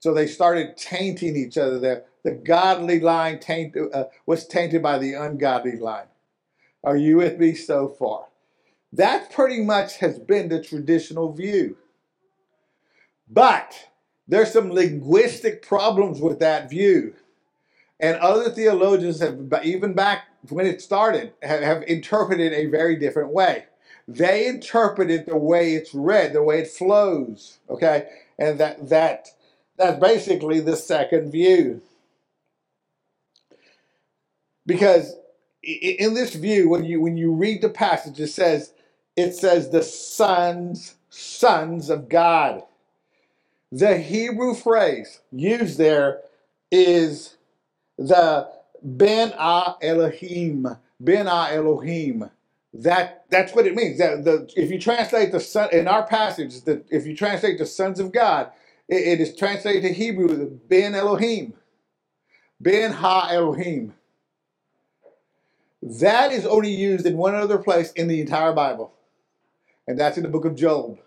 So 0.00 0.12
they 0.12 0.26
started 0.26 0.76
tainting 0.76 1.34
each 1.34 1.56
other. 1.56 1.78
The, 1.78 2.04
the 2.24 2.32
godly 2.32 3.00
line 3.00 3.38
taint, 3.38 3.74
uh, 3.74 4.04
was 4.26 4.46
tainted 4.46 4.82
by 4.82 4.98
the 4.98 5.14
ungodly 5.14 5.78
line. 5.78 6.08
Are 6.82 6.96
you 6.96 7.16
with 7.16 7.38
me 7.38 7.54
so 7.54 7.88
far? 7.88 8.26
That 8.92 9.32
pretty 9.32 9.62
much 9.62 9.96
has 9.98 10.18
been 10.18 10.50
the 10.50 10.62
traditional 10.62 11.32
view. 11.32 11.78
But 13.30 13.88
there's 14.28 14.52
some 14.52 14.70
linguistic 14.70 15.62
problems 15.62 16.20
with 16.20 16.38
that 16.40 16.68
view. 16.68 17.14
And 17.98 18.18
other 18.18 18.50
theologians 18.50 19.20
have, 19.20 19.38
even 19.64 19.94
back 19.94 20.24
when 20.48 20.66
it 20.66 20.82
started, 20.82 21.32
have, 21.42 21.82
interpreted 21.84 22.52
a 22.52 22.66
very 22.66 22.96
different 22.96 23.30
way. 23.30 23.64
They 24.06 24.46
interpret 24.46 25.10
it 25.10 25.26
the 25.26 25.36
way 25.36 25.74
it's 25.74 25.94
read, 25.94 26.32
the 26.32 26.42
way 26.42 26.60
it 26.60 26.68
flows. 26.68 27.58
Okay, 27.70 28.06
and 28.38 28.58
that 28.60 28.88
that 28.90 29.28
that's 29.76 29.98
basically 29.98 30.60
the 30.60 30.76
second 30.76 31.30
view. 31.30 31.80
Because 34.66 35.14
in 35.62 36.14
this 36.14 36.34
view, 36.34 36.68
when 36.68 36.84
you 36.84 37.00
when 37.00 37.16
you 37.16 37.32
read 37.32 37.62
the 37.62 37.70
passage, 37.70 38.20
it 38.20 38.28
says 38.28 38.74
it 39.16 39.34
says 39.34 39.70
the 39.70 39.82
sons 39.82 40.96
sons 41.08 41.88
of 41.88 42.08
God. 42.08 42.62
The 43.72 43.98
Hebrew 43.98 44.54
phrase 44.54 45.20
used 45.32 45.78
there 45.78 46.20
is 46.70 47.36
the 47.96 48.48
Ben 48.84 49.32
A 49.38 49.76
Elohim, 49.82 50.68
Ben 51.00 51.26
A 51.26 51.48
Elohim. 51.52 52.30
That 52.74 53.24
that's 53.30 53.54
what 53.54 53.66
it 53.66 53.74
means. 53.74 53.98
That 53.98 54.24
the 54.24 54.50
if 54.56 54.70
you 54.70 54.78
translate 54.78 55.32
the 55.32 55.40
son 55.40 55.70
in 55.72 55.88
our 55.88 56.06
passage, 56.06 56.62
that 56.62 56.84
if 56.90 57.06
you 57.06 57.16
translate 57.16 57.58
the 57.58 57.66
sons 57.66 57.98
of 57.98 58.12
God, 58.12 58.52
it, 58.88 59.08
it 59.08 59.20
is 59.20 59.34
translated 59.34 59.82
to 59.82 59.92
Hebrew 59.92 60.50
Ben 60.68 60.94
Elohim, 60.94 61.54
Ben 62.60 62.92
Ha 62.92 63.30
Elohim. 63.30 63.94
That 65.82 66.32
is 66.32 66.46
only 66.46 66.70
used 66.70 67.06
in 67.06 67.16
one 67.16 67.34
other 67.34 67.58
place 67.58 67.92
in 67.92 68.08
the 68.08 68.20
entire 68.20 68.52
Bible, 68.52 68.92
and 69.86 69.98
that's 69.98 70.16
in 70.16 70.22
the 70.22 70.28
book 70.28 70.44
of 70.44 70.56
Job. 70.56 70.98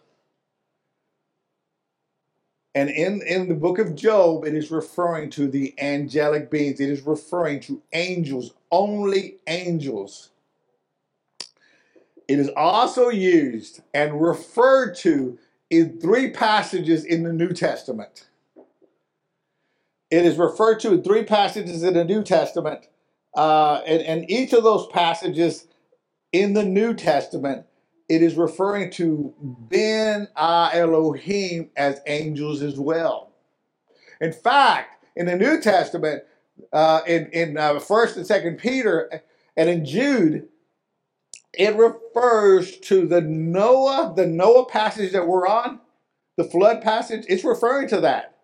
And 2.77 2.91
in, 2.91 3.23
in 3.23 3.47
the 3.47 3.55
book 3.55 3.79
of 3.79 3.95
Job, 3.95 4.45
it 4.45 4.53
is 4.53 4.69
referring 4.69 5.31
to 5.31 5.47
the 5.47 5.73
angelic 5.79 6.51
beings. 6.51 6.79
It 6.79 6.91
is 6.91 7.01
referring 7.01 7.59
to 7.61 7.81
angels, 7.91 8.53
only 8.71 9.37
angels. 9.47 10.29
It 12.27 12.37
is 12.37 12.51
also 12.55 13.09
used 13.09 13.81
and 13.95 14.21
referred 14.21 14.93
to 14.97 15.39
in 15.71 15.99
three 15.99 16.29
passages 16.29 17.03
in 17.03 17.23
the 17.23 17.33
New 17.33 17.51
Testament. 17.51 18.27
It 20.11 20.23
is 20.23 20.37
referred 20.37 20.79
to 20.81 20.93
in 20.93 21.01
three 21.01 21.23
passages 21.23 21.81
in 21.81 21.95
the 21.95 22.05
New 22.05 22.21
Testament. 22.21 22.89
Uh, 23.35 23.81
and, 23.87 24.03
and 24.03 24.29
each 24.29 24.53
of 24.53 24.63
those 24.63 24.85
passages 24.85 25.65
in 26.31 26.53
the 26.53 26.63
New 26.63 26.93
Testament 26.93 27.65
it 28.09 28.21
is 28.23 28.35
referring 28.35 28.89
to 28.91 29.33
Ben 29.39 30.27
A 30.35 30.69
Elohim 30.73 31.69
as 31.75 31.99
angels 32.07 32.61
as 32.61 32.79
well. 32.79 33.31
In 34.21 34.31
fact, 34.31 35.05
in 35.15 35.25
the 35.25 35.35
New 35.35 35.61
Testament, 35.61 36.23
uh, 36.71 37.01
in 37.05 37.27
in 37.31 37.57
uh, 37.57 37.79
First 37.79 38.17
and 38.17 38.25
Second 38.25 38.57
Peter, 38.57 39.23
and 39.55 39.69
in 39.69 39.85
Jude, 39.85 40.47
it 41.53 41.75
refers 41.75 42.77
to 42.77 43.07
the 43.07 43.21
Noah, 43.21 44.13
the 44.15 44.25
Noah 44.25 44.65
passage 44.65 45.11
that 45.11 45.27
we're 45.27 45.47
on, 45.47 45.79
the 46.37 46.43
flood 46.43 46.81
passage. 46.81 47.25
It's 47.27 47.43
referring 47.43 47.89
to 47.89 48.01
that, 48.01 48.37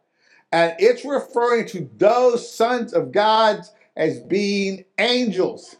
and 0.52 0.76
it's 0.78 1.06
referring 1.06 1.67
to 1.69 1.89
those 1.97 2.54
sons 2.54 2.93
of 2.93 3.12
God 3.12 3.62
as 3.95 4.19
being 4.19 4.84
angels, 4.97 5.78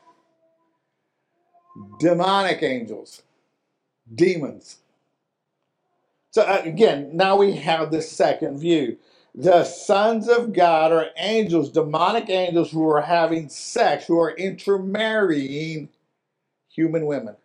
demonic 2.00 2.64
angels 2.64 3.24
demons. 4.14 4.78
So 6.32 6.42
uh, 6.42 6.62
again, 6.66 7.12
now 7.16 7.36
we 7.38 7.54
have 7.54 7.92
the 7.92 8.02
second 8.02 8.60
view. 8.60 8.98
The 9.36 9.64
sons 9.64 10.28
of 10.28 10.54
God 10.54 10.92
are 10.92 11.08
angels, 11.18 11.72
demonic 11.72 12.30
angels 12.30 12.72
who 12.72 12.88
are 12.90 13.02
having 13.02 13.50
sex, 13.50 14.06
who 14.06 14.20
are 14.20 14.32
intermarrying 14.32 15.90
human 16.70 17.06
women. 17.06 17.36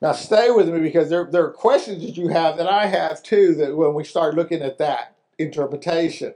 Now, 0.00 0.12
stay 0.12 0.50
with 0.50 0.68
me 0.68 0.80
because 0.80 1.08
there, 1.08 1.24
there 1.24 1.44
are 1.46 1.50
questions 1.50 2.02
that 2.04 2.16
you 2.16 2.28
have 2.28 2.58
that 2.58 2.66
I 2.68 2.86
have 2.86 3.22
too 3.22 3.54
that 3.54 3.76
when 3.76 3.94
we 3.94 4.04
start 4.04 4.34
looking 4.34 4.62
at 4.62 4.78
that 4.78 5.14
interpretation. 5.38 6.34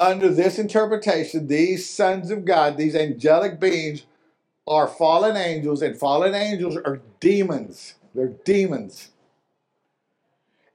Under 0.00 0.28
this 0.28 0.58
interpretation, 0.58 1.46
these 1.46 1.88
sons 1.88 2.30
of 2.30 2.44
God, 2.44 2.76
these 2.76 2.96
angelic 2.96 3.60
beings, 3.60 4.04
are 4.66 4.88
fallen 4.88 5.36
angels, 5.36 5.82
and 5.82 5.98
fallen 5.98 6.34
angels 6.34 6.76
are 6.76 7.00
demons. 7.20 7.94
They're 8.14 8.34
demons. 8.44 9.10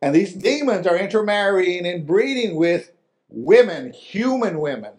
And 0.02 0.16
these 0.16 0.34
demons 0.34 0.88
are 0.88 0.98
intermarrying 0.98 1.86
and 1.86 2.06
breeding 2.08 2.56
with 2.56 2.92
women, 3.30 3.94
human 3.94 4.60
women. 4.60 4.94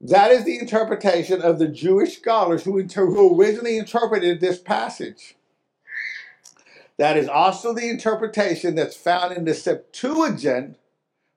That 0.00 0.30
is 0.30 0.44
the 0.44 0.58
interpretation 0.58 1.42
of 1.42 1.58
the 1.58 1.68
Jewish 1.68 2.18
scholars 2.18 2.64
who, 2.64 2.78
inter- 2.78 3.06
who 3.06 3.38
originally 3.40 3.78
interpreted 3.78 4.40
this 4.40 4.58
passage. 4.58 5.36
That 6.98 7.16
is 7.16 7.28
also 7.28 7.74
the 7.74 7.88
interpretation 7.88 8.74
that's 8.74 8.96
found 8.96 9.36
in 9.36 9.44
the 9.44 9.54
Septuagint, 9.54 10.76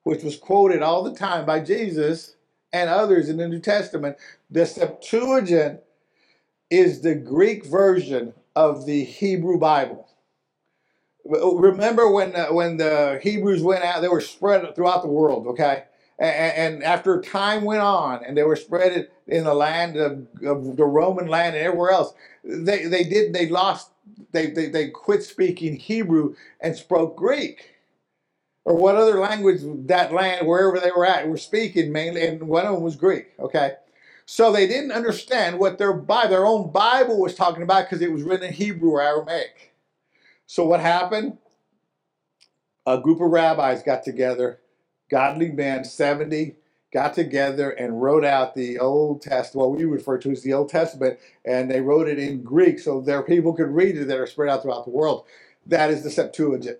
which 0.03 0.23
was 0.23 0.37
quoted 0.37 0.81
all 0.81 1.03
the 1.03 1.15
time 1.15 1.45
by 1.45 1.61
Jesus 1.61 2.35
and 2.73 2.89
others 2.89 3.29
in 3.29 3.37
the 3.37 3.47
New 3.47 3.59
Testament, 3.59 4.17
the 4.49 4.65
Septuagint 4.65 5.79
is 6.69 7.01
the 7.01 7.15
Greek 7.15 7.65
version 7.65 8.33
of 8.55 8.85
the 8.85 9.03
Hebrew 9.03 9.59
Bible. 9.59 10.09
Remember 11.25 12.11
when 12.11 12.35
uh, 12.35 12.47
when 12.47 12.77
the 12.77 13.19
Hebrews 13.23 13.63
went 13.63 13.83
out, 13.83 14.01
they 14.01 14.09
were 14.09 14.21
spread 14.21 14.75
throughout 14.75 15.03
the 15.03 15.07
world. 15.09 15.47
Okay, 15.47 15.83
and, 16.19 16.75
and 16.75 16.83
after 16.83 17.21
time 17.21 17.63
went 17.63 17.81
on, 17.81 18.25
and 18.25 18.35
they 18.35 18.43
were 18.43 18.57
spread 18.57 19.07
in 19.27 19.43
the 19.45 19.53
land 19.53 19.95
of, 19.95 20.27
of 20.45 20.75
the 20.75 20.85
Roman 20.85 21.27
land 21.27 21.55
and 21.55 21.65
everywhere 21.65 21.91
else. 21.91 22.13
They 22.43 22.85
they 22.87 23.05
did 23.05 23.33
they 23.33 23.47
lost 23.47 23.91
they, 24.33 24.47
they 24.47 24.67
they 24.67 24.89
quit 24.89 25.23
speaking 25.23 25.77
Hebrew 25.77 26.35
and 26.59 26.75
spoke 26.75 27.15
Greek 27.15 27.72
or 28.65 28.75
what 28.75 28.95
other 28.95 29.19
language 29.19 29.61
that 29.87 30.13
land, 30.13 30.47
wherever 30.47 30.79
they 30.79 30.91
were 30.91 31.05
at, 31.05 31.27
were 31.27 31.37
speaking 31.37 31.91
mainly, 31.91 32.25
and 32.25 32.47
one 32.47 32.65
of 32.65 32.73
them 32.73 32.83
was 32.83 32.95
Greek. 32.95 33.33
Okay, 33.39 33.73
so 34.25 34.51
they 34.51 34.67
didn't 34.67 34.91
understand 34.91 35.59
what 35.59 35.77
their 35.77 35.93
Bible, 35.93 36.29
their 36.29 36.45
own 36.45 36.71
Bible 36.71 37.19
was 37.19 37.35
talking 37.35 37.63
about 37.63 37.89
because 37.89 38.01
it 38.01 38.11
was 38.11 38.23
written 38.23 38.47
in 38.47 38.53
Hebrew 38.53 38.91
or 38.91 39.01
Aramaic. 39.01 39.73
So 40.45 40.65
what 40.65 40.79
happened? 40.79 41.37
A 42.85 42.99
group 42.99 43.21
of 43.21 43.31
rabbis 43.31 43.83
got 43.83 44.03
together, 44.03 44.59
godly 45.09 45.51
men, 45.51 45.85
seventy, 45.85 46.55
got 46.91 47.13
together 47.13 47.71
and 47.71 48.01
wrote 48.01 48.25
out 48.25 48.55
the 48.55 48.77
Old 48.79 49.21
Testament, 49.21 49.69
what 49.69 49.77
we 49.77 49.85
refer 49.85 50.17
to 50.19 50.31
as 50.31 50.43
the 50.43 50.53
Old 50.53 50.69
Testament, 50.69 51.19
and 51.45 51.69
they 51.69 51.81
wrote 51.81 52.07
it 52.07 52.19
in 52.19 52.43
Greek 52.43 52.79
so 52.79 53.01
their 53.01 53.23
people 53.23 53.53
could 53.53 53.69
read 53.69 53.97
it 53.97 54.05
that 54.05 54.19
are 54.19 54.27
spread 54.27 54.49
out 54.49 54.61
throughout 54.61 54.85
the 54.85 54.91
world. 54.91 55.25
That 55.65 55.89
is 55.91 56.03
the 56.03 56.11
Septuagint 56.11 56.77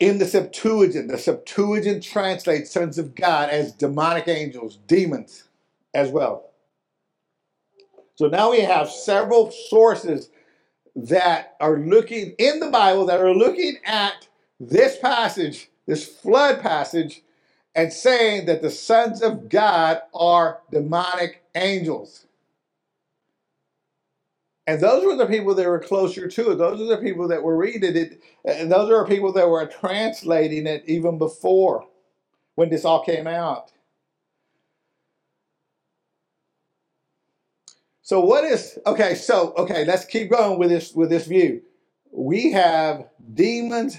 in 0.00 0.18
the 0.18 0.26
Septuagint, 0.26 1.08
the 1.08 1.18
Septuagint 1.18 2.02
translates 2.02 2.70
sons 2.70 2.98
of 2.98 3.14
God 3.14 3.50
as 3.50 3.72
demonic 3.72 4.28
angels, 4.28 4.78
demons 4.86 5.44
as 5.94 6.10
well. 6.10 6.50
So 8.16 8.28
now 8.28 8.50
we 8.50 8.60
have 8.60 8.90
several 8.90 9.50
sources 9.50 10.30
that 10.94 11.56
are 11.60 11.78
looking 11.78 12.34
in 12.38 12.60
the 12.60 12.70
Bible 12.70 13.06
that 13.06 13.20
are 13.20 13.34
looking 13.34 13.76
at 13.84 14.26
this 14.58 14.98
passage, 14.98 15.68
this 15.86 16.06
flood 16.08 16.60
passage, 16.60 17.22
and 17.74 17.92
saying 17.92 18.46
that 18.46 18.62
the 18.62 18.70
sons 18.70 19.22
of 19.22 19.50
God 19.50 20.00
are 20.14 20.60
demonic 20.70 21.42
angels. 21.54 22.25
And 24.66 24.80
those 24.80 25.04
were 25.04 25.16
the 25.16 25.26
people 25.26 25.54
that 25.54 25.66
were 25.66 25.78
closer 25.78 26.26
to 26.26 26.50
it. 26.50 26.56
Those 26.56 26.80
are 26.80 26.86
the 26.86 26.96
people 26.96 27.28
that 27.28 27.42
were 27.42 27.56
reading 27.56 27.96
it. 27.96 28.20
And 28.44 28.70
those 28.70 28.90
are 28.90 29.06
people 29.06 29.32
that 29.34 29.48
were 29.48 29.66
translating 29.66 30.66
it 30.66 30.82
even 30.86 31.18
before 31.18 31.86
when 32.56 32.70
this 32.70 32.84
all 32.84 33.04
came 33.04 33.26
out. 33.26 33.70
So 38.02 38.20
what 38.20 38.44
is 38.44 38.78
okay, 38.86 39.16
so 39.16 39.52
okay, 39.56 39.84
let's 39.84 40.04
keep 40.04 40.30
going 40.30 40.60
with 40.60 40.68
this 40.68 40.92
with 40.94 41.10
this 41.10 41.26
view. 41.26 41.62
We 42.12 42.52
have 42.52 43.08
demons 43.34 43.98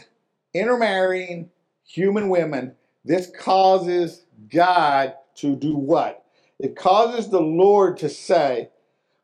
intermarrying 0.54 1.50
human 1.86 2.30
women. 2.30 2.76
This 3.04 3.30
causes 3.38 4.24
God 4.50 5.14
to 5.36 5.56
do 5.56 5.76
what? 5.76 6.24
It 6.60 6.76
causes 6.76 7.30
the 7.30 7.42
Lord 7.42 7.98
to 7.98 8.10
say, 8.10 8.70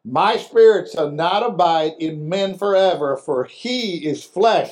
My 0.06 0.38
spirit 0.38 0.92
shall 0.92 1.12
not 1.12 1.46
abide 1.46 1.94
in 2.00 2.28
men 2.30 2.58
forever, 2.58 3.16
for 3.18 3.46
he 3.46 4.06
is 4.06 4.24
flesh, 4.24 4.72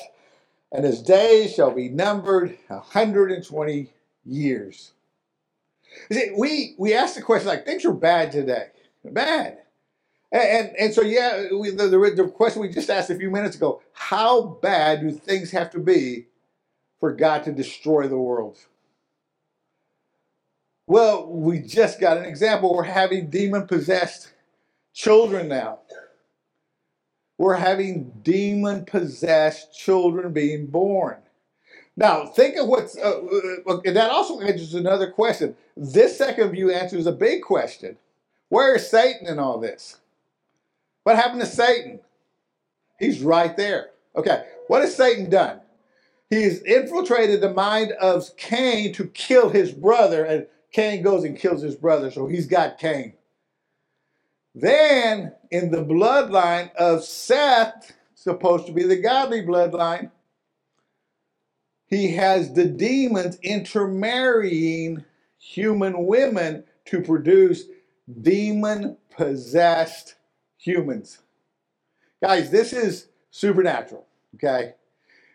and 0.72 0.86
his 0.86 1.02
days 1.02 1.54
shall 1.54 1.72
be 1.72 1.89
numbered 1.89 2.58
a 2.70 2.76
120 2.76 3.89
years. 4.26 4.91
See, 6.12 6.32
we, 6.38 6.76
we 6.78 6.94
ask 6.94 7.15
the 7.15 7.22
question 7.22 7.48
like, 7.48 7.65
things 7.65 7.86
are 7.86 7.94
bad 7.94 8.32
today. 8.32 8.67
Bad. 9.06 9.60
And, 10.32 10.44
and, 10.44 10.78
and 10.78 10.94
so, 10.94 11.02
yeah, 11.02 11.48
we, 11.54 11.72
the, 11.72 11.88
the, 11.88 11.98
the 12.15 12.30
question 12.30 12.62
we 12.62 12.70
just 12.70 12.89
asked 12.89 13.10
a 13.10 13.15
few 13.15 13.32
minutes 13.32 13.56
ago 13.56 13.82
how 13.94 14.60
bad 14.62 15.02
do 15.02 15.12
things 15.12 15.52
have 15.52 15.72
to 15.72 15.80
be 15.80 16.28
for 17.00 17.13
God 17.13 17.44
to 17.46 17.52
destroy 17.52 18.08
the 18.08 18.17
world? 18.17 18.60
Well, 20.88 21.28
we 21.28 21.60
just 21.60 22.00
got 22.00 22.17
an 22.17 22.26
example. 22.26 22.76
We're 22.76 22.84
having 22.84 23.30
demon 23.30 23.67
possessed 23.67 24.31
children 24.93 25.47
now. 25.47 25.80
We're 27.38 27.56
having 27.56 28.12
demon 28.21 28.86
possessed 28.86 29.77
children 29.77 30.32
being 30.32 30.67
born. 30.67 31.17
Now, 31.97 32.25
think 32.27 32.56
of 32.56 32.67
what's, 32.67 32.97
uh, 32.97 33.21
uh, 33.67 33.82
that 33.86 34.12
also 34.12 34.39
answers 34.41 34.73
another 34.73 35.12
question. 35.12 35.56
This 35.75 36.17
second 36.17 36.51
view 36.51 36.71
answers 36.71 37.08
a 37.08 37.12
big 37.12 37.41
question. 37.41 37.97
Where 38.49 38.75
is 38.75 38.89
Satan 38.89 39.27
in 39.27 39.39
all 39.39 39.60
this? 39.60 39.97
What 41.04 41.15
happened 41.15 41.41
to 41.41 41.47
Satan? 41.47 41.99
He's 42.99 43.21
right 43.21 43.56
there. 43.58 43.89
Okay, 44.15 44.45
what 44.67 44.82
has 44.82 44.95
Satan 44.95 45.30
done? 45.30 45.62
He's 46.30 46.62
infiltrated 46.62 47.41
the 47.41 47.54
mind 47.54 47.91
of 47.93 48.36
Cain 48.38 48.93
to 48.93 49.08
kill 49.08 49.49
his 49.49 49.71
brother, 49.71 50.23
and 50.23 50.47
Cain 50.71 51.01
goes 51.01 51.23
and 51.23 51.38
kills 51.38 51.62
his 51.62 51.75
brother, 51.75 52.12
so 52.12 52.27
he's 52.27 52.45
got 52.45 52.77
Cain. 52.77 53.13
Then, 54.54 55.34
in 55.50 55.72
the 55.72 55.84
bloodline 55.84 56.74
of 56.76 57.04
Seth, 57.04 57.94
supposed 58.16 58.68
to 58.68 58.74
be 58.74 58.84
the 58.84 58.98
godly 58.98 59.42
bloodline, 59.42 60.12
he 61.88 62.14
has 62.14 62.54
the 62.54 62.66
demons 62.66 63.38
intermarrying 63.42 65.04
human 65.38 66.06
women 66.06 66.64
to 66.86 67.02
produce 67.02 67.66
demon 68.22 68.98
possessed 69.10 70.16
humans. 70.58 71.20
Guys, 72.22 72.52
this 72.52 72.74
is 72.74 73.08
supernatural, 73.32 74.06
okay? 74.36 74.76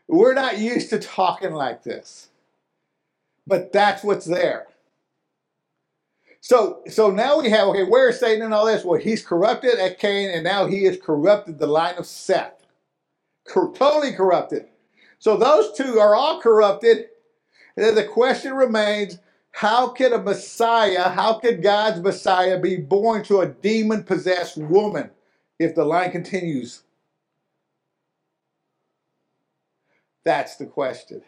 We're 0.09 0.35
not 0.35 0.59
used 0.59 0.91
to 0.91 0.99
talking 0.99 1.53
like 1.53 1.83
this, 1.83 2.29
but 3.47 3.73
that's 3.73 4.05
what's 4.05 4.27
there. 4.27 4.67
So, 6.47 6.83
so 6.89 7.11
now 7.11 7.41
we 7.41 7.51
have 7.51 7.67
okay, 7.71 7.83
where 7.83 8.09
is 8.09 8.21
Satan 8.21 8.45
and 8.45 8.55
all 8.55 8.67
this? 8.67 8.85
Well, 8.85 9.01
he's 9.01 9.21
corrupted 9.21 9.81
at 9.81 9.99
Cain, 9.99 10.31
and 10.31 10.45
now 10.45 10.67
he 10.67 10.85
has 10.85 10.97
corrupted 10.97 11.59
the 11.59 11.67
line 11.67 11.97
of 11.97 12.07
Seth. 12.07 12.65
Cor- 13.49 13.75
totally 13.75 14.13
corrupted. 14.13 14.69
So 15.19 15.37
those 15.37 15.77
two 15.77 15.99
are 15.99 16.15
all 16.15 16.41
corrupted. 16.41 17.07
And 17.77 17.85
then 17.85 17.97
the 17.97 18.05
question 18.05 18.55
remains 18.55 19.19
how 19.51 19.89
could 19.89 20.13
a 20.13 20.23
Messiah, 20.23 21.09
how 21.09 21.41
could 21.41 21.65
God's 21.65 22.01
Messiah 22.01 22.61
be 22.61 22.77
born 22.77 23.25
to 23.25 23.41
a 23.41 23.49
demon 23.49 24.05
possessed 24.05 24.57
woman 24.57 25.11
if 25.59 25.75
the 25.75 25.85
line 25.85 26.13
continues? 26.13 26.85
That's 30.25 30.55
the 30.55 30.67
question. 30.67 31.23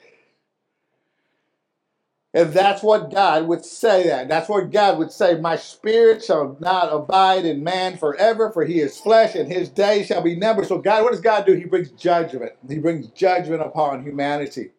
And 2.39 2.53
that's 2.53 2.85
what 2.85 3.11
God 3.11 3.49
would 3.49 3.65
say 3.65 4.07
that. 4.07 4.29
That's 4.29 4.49
what 4.49 4.71
God 4.71 4.99
would 5.01 5.11
say, 5.11 5.41
My 5.41 5.57
spirit 5.57 6.25
shall 6.25 6.57
not 6.61 6.93
abide 6.93 7.45
in 7.45 7.65
man 7.65 7.99
forever, 7.99 8.53
for 8.53 8.65
he 8.65 8.79
is 8.79 8.97
flesh, 8.97 9.35
and 9.35 9.51
his 9.51 9.69
days 9.69 10.07
shall 10.07 10.23
be 10.23 10.37
numbered. 10.37 10.69
So 10.69 10.79
God, 10.79 11.03
what 11.03 11.11
does 11.11 11.21
God 11.21 11.47
do? 11.47 11.55
He 11.55 11.65
brings 11.65 11.91
judgment. 11.91 12.53
He 12.69 12.79
brings 12.79 13.09
judgment 13.09 13.63
upon 13.63 14.05
humanity. 14.05 14.71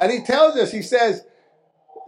And 0.00 0.10
he 0.10 0.22
tells 0.22 0.56
us, 0.56 0.72
he 0.72 0.80
says 0.80 1.26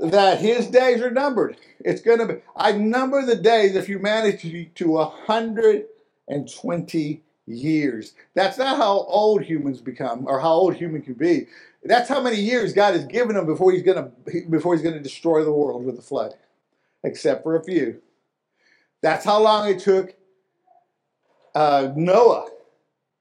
that 0.01 0.41
his 0.41 0.69
days 0.69 1.03
are 1.03 1.11
numbered. 1.11 1.59
It's 1.81 2.01
gonna 2.01 2.27
be 2.27 2.35
I 2.57 2.73
number 2.73 3.25
the 3.27 3.37
days 3.37 3.77
of 3.77 3.87
humanity 3.87 4.73
to 4.77 4.99
a 4.99 5.07
hundred 5.07 5.85
and 6.29 6.51
twenty 6.51 7.25
years. 7.49 8.15
That's 8.35 8.59
not 8.59 8.77
how 8.77 9.01
old 9.09 9.43
humans 9.43 9.81
become 9.81 10.27
or 10.27 10.41
how 10.41 10.53
old 10.53 10.75
human 10.75 11.03
can 11.03 11.15
be. 11.15 11.47
That's 11.85 12.09
how 12.09 12.21
many 12.21 12.37
years 12.37 12.73
God 12.73 12.95
has 12.95 13.05
given 13.05 13.37
them 13.37 13.47
before 13.47 13.73
he's 13.73 13.83
gonna 13.83 14.11
before 14.51 14.75
he's 14.75 14.83
gonna 14.83 15.01
destroy 15.01 15.45
the 15.45 15.53
world 15.53 15.85
with 15.85 15.97
the 15.97 16.03
flood, 16.03 16.35
except 17.05 17.43
for 17.43 17.57
a 17.57 17.65
few. 17.65 18.01
That's 19.01 19.25
how 19.25 19.41
long 19.41 19.69
it 19.69 19.79
took 19.79 20.15
uh, 21.55 21.93
Noah 21.97 22.49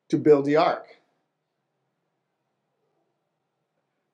to 0.09 0.17
build 0.17 0.45
the 0.45 0.55
ark. 0.55 0.87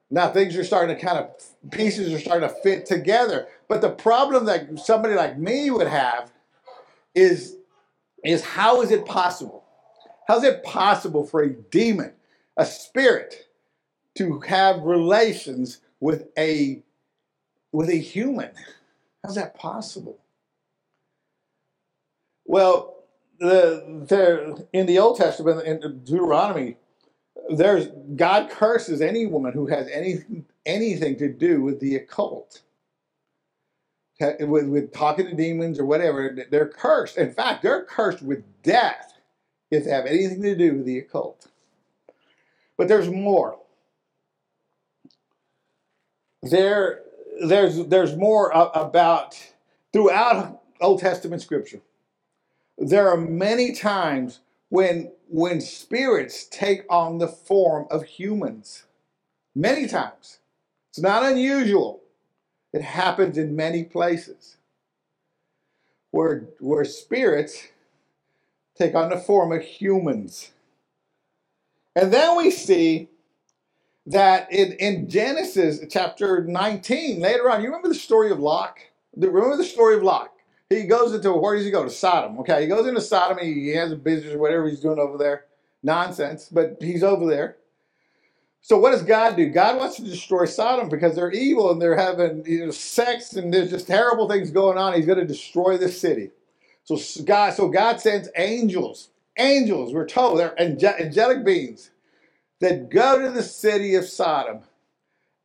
Now 0.09 0.29
things 0.29 0.55
are 0.57 0.63
starting 0.63 0.95
to 0.95 1.01
kind 1.01 1.17
of 1.17 1.71
pieces 1.71 2.13
are 2.13 2.19
starting 2.19 2.47
to 2.47 2.55
fit 2.61 2.85
together. 2.85 3.47
But 3.67 3.81
the 3.81 3.89
problem 3.89 4.45
that 4.45 4.77
somebody 4.79 5.15
like 5.15 5.39
me 5.39 5.71
would 5.71 5.87
have 5.87 6.31
is 7.15 7.55
is 8.23 8.43
how 8.43 8.81
is 8.81 8.91
it 8.91 9.05
possible? 9.05 9.62
How 10.27 10.37
is 10.37 10.43
it 10.43 10.63
possible 10.63 11.25
for 11.25 11.41
a 11.41 11.49
demon, 11.49 12.13
a 12.57 12.65
spirit, 12.65 13.47
to 14.15 14.39
have 14.41 14.81
relations 14.81 15.79
with 15.99 16.27
a 16.37 16.83
with 17.71 17.89
a 17.89 17.97
human. 17.97 18.51
How's 19.23 19.35
that 19.35 19.55
possible? 19.55 20.19
Well, 22.45 23.03
the, 23.39 24.05
the 24.07 24.67
in 24.73 24.85
the 24.85 24.99
Old 24.99 25.17
Testament 25.17 25.65
in 25.65 25.79
Deuteronomy, 26.03 26.77
there's 27.49 27.87
God 28.15 28.49
curses 28.49 29.01
any 29.01 29.25
woman 29.25 29.53
who 29.53 29.67
has 29.67 29.87
any 29.89 30.19
anything 30.65 31.17
to 31.17 31.27
do 31.29 31.61
with 31.61 31.79
the 31.79 31.95
occult, 31.95 32.61
with, 34.19 34.67
with 34.67 34.93
talking 34.93 35.25
to 35.25 35.35
demons 35.35 35.79
or 35.79 35.85
whatever. 35.85 36.37
They're 36.51 36.69
cursed. 36.69 37.17
In 37.17 37.31
fact, 37.31 37.63
they're 37.63 37.85
cursed 37.85 38.21
with 38.21 38.43
death 38.61 39.12
if 39.73 39.85
they 39.85 39.91
have 39.91 40.05
anything 40.05 40.41
to 40.43 40.55
do 40.55 40.75
with 40.75 40.85
the 40.85 40.99
occult. 40.99 41.47
But 42.77 42.87
there's 42.87 43.09
more 43.09 43.57
there 46.43 47.01
there's 47.47 47.85
there's 47.87 48.15
more 48.15 48.51
about 48.51 49.35
throughout 49.91 50.61
Old 50.81 50.99
Testament 50.99 51.41
scripture. 51.41 51.81
There 52.77 53.09
are 53.09 53.17
many 53.17 53.73
times 53.73 54.39
when 54.69 55.11
when 55.29 55.61
spirits 55.61 56.45
take 56.45 56.85
on 56.89 57.17
the 57.17 57.27
form 57.27 57.87
of 57.89 58.03
humans. 58.03 58.83
Many 59.55 59.87
times. 59.87 60.39
It's 60.89 60.99
not 60.99 61.23
unusual. 61.23 62.01
It 62.73 62.81
happens 62.81 63.37
in 63.37 63.55
many 63.55 63.83
places. 63.83 64.57
Where 66.11 66.45
where 66.59 66.85
spirits 66.85 67.67
take 68.77 68.95
on 68.95 69.09
the 69.09 69.17
form 69.17 69.51
of 69.51 69.61
humans. 69.61 70.51
And 71.95 72.11
then 72.11 72.35
we 72.37 72.49
see 72.51 73.09
that 74.07 74.51
in, 74.51 74.73
in 74.73 75.09
Genesis 75.09 75.79
chapter 75.89 76.43
19, 76.43 77.19
later 77.19 77.49
on, 77.49 77.61
you 77.61 77.67
remember 77.67 77.89
the 77.89 77.95
story 77.95 78.31
of 78.31 78.39
Lot? 78.39 78.77
Remember 79.15 79.57
the 79.57 79.63
story 79.63 79.95
of 79.95 80.03
Lot? 80.03 80.31
He 80.69 80.83
goes 80.83 81.13
into, 81.13 81.31
where 81.33 81.55
does 81.55 81.65
he 81.65 81.71
go? 81.71 81.83
To 81.83 81.89
Sodom. 81.89 82.39
Okay, 82.39 82.61
he 82.61 82.67
goes 82.67 82.87
into 82.87 83.01
Sodom, 83.01 83.37
he 83.39 83.69
has 83.69 83.91
a 83.91 83.95
business 83.95 84.33
or 84.33 84.39
whatever 84.39 84.67
he's 84.67 84.79
doing 84.79 84.99
over 84.99 85.17
there. 85.17 85.45
Nonsense, 85.83 86.47
but 86.49 86.77
he's 86.79 87.03
over 87.03 87.27
there. 87.27 87.57
So 88.61 88.77
what 88.77 88.91
does 88.91 89.03
God 89.03 89.35
do? 89.35 89.49
God 89.49 89.77
wants 89.77 89.97
to 89.97 90.03
destroy 90.03 90.45
Sodom 90.45 90.87
because 90.87 91.15
they're 91.15 91.31
evil 91.31 91.71
and 91.71 91.81
they're 91.81 91.97
having 91.97 92.45
you 92.45 92.65
know, 92.65 92.71
sex 92.71 93.33
and 93.33 93.53
there's 93.53 93.69
just 93.69 93.87
terrible 93.87 94.29
things 94.29 94.51
going 94.51 94.77
on. 94.77 94.93
He's 94.93 95.05
going 95.05 95.19
to 95.19 95.25
destroy 95.25 95.77
the 95.77 95.89
city. 95.89 96.31
So 96.83 96.99
God, 97.23 97.53
so 97.53 97.69
God 97.69 97.99
sends 98.01 98.29
angels. 98.35 99.09
Angels, 99.37 99.93
we're 99.93 100.07
told, 100.07 100.39
they're 100.39 100.59
angelic 100.61 101.43
beings 101.43 101.91
that 102.59 102.89
go 102.89 103.21
to 103.21 103.31
the 103.31 103.43
city 103.43 103.95
of 103.95 104.05
Sodom. 104.05 104.59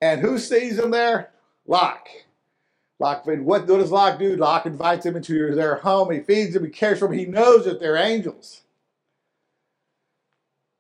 And 0.01 0.21
who 0.21 0.39
sees 0.39 0.77
them 0.77 0.91
there? 0.91 1.31
Lot. 1.67 2.09
Lot, 3.01 3.27
what, 3.27 3.41
what 3.43 3.67
does 3.67 3.93
Lot 3.93 4.19
do? 4.19 4.37
Lot 4.37 4.67
invites 4.67 5.05
them 5.05 5.17
into 5.17 5.55
their 5.55 5.77
home. 5.77 6.11
He 6.11 6.21
feeds 6.21 6.55
them, 6.55 6.65
he 6.65 6.71
cares 6.71 6.99
for 6.99 7.09
them. 7.09 7.19
He 7.19 7.27
knows 7.27 7.65
that 7.65 7.81
they're 7.81 7.97
angels. 7.97 8.63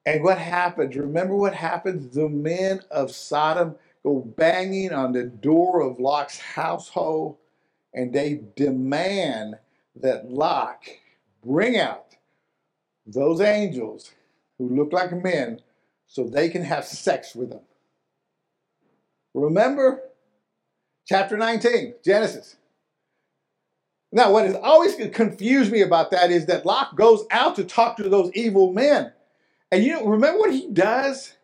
And 0.04 0.24
what 0.24 0.38
happens? 0.38 0.96
Remember 0.96 1.36
what 1.36 1.54
happens? 1.54 2.14
The 2.14 2.28
men 2.28 2.80
of 2.90 3.10
Sodom 3.10 3.76
go 4.02 4.20
banging 4.20 4.92
on 4.92 5.12
the 5.12 5.24
door 5.24 5.82
of 5.82 6.00
Lot's 6.00 6.38
household 6.38 7.36
and 7.94 8.12
they 8.12 8.42
demand 8.56 9.56
that 10.00 10.30
Lot 10.30 10.80
bring 11.44 11.78
out 11.78 12.16
those 13.06 13.40
angels 13.40 14.12
who 14.58 14.68
look 14.68 14.92
like 14.92 15.12
men 15.12 15.60
so 16.06 16.24
they 16.24 16.48
can 16.48 16.62
have 16.62 16.84
sex 16.84 17.34
with 17.34 17.50
them. 17.50 17.60
Remember 19.34 20.02
chapter 21.06 21.36
19, 21.36 21.94
Genesis. 22.04 22.56
Now, 24.10 24.32
what 24.32 24.46
has 24.46 24.56
always 24.56 24.94
confused 25.12 25.70
me 25.70 25.82
about 25.82 26.10
that 26.12 26.30
is 26.30 26.46
that 26.46 26.64
Lot 26.64 26.96
goes 26.96 27.24
out 27.30 27.56
to 27.56 27.64
talk 27.64 27.96
to 27.98 28.08
those 28.08 28.32
evil 28.32 28.72
men. 28.72 29.12
And 29.70 29.84
you 29.84 30.02
remember 30.08 30.38
what 30.38 30.52
he 30.52 30.68
does 30.70 31.34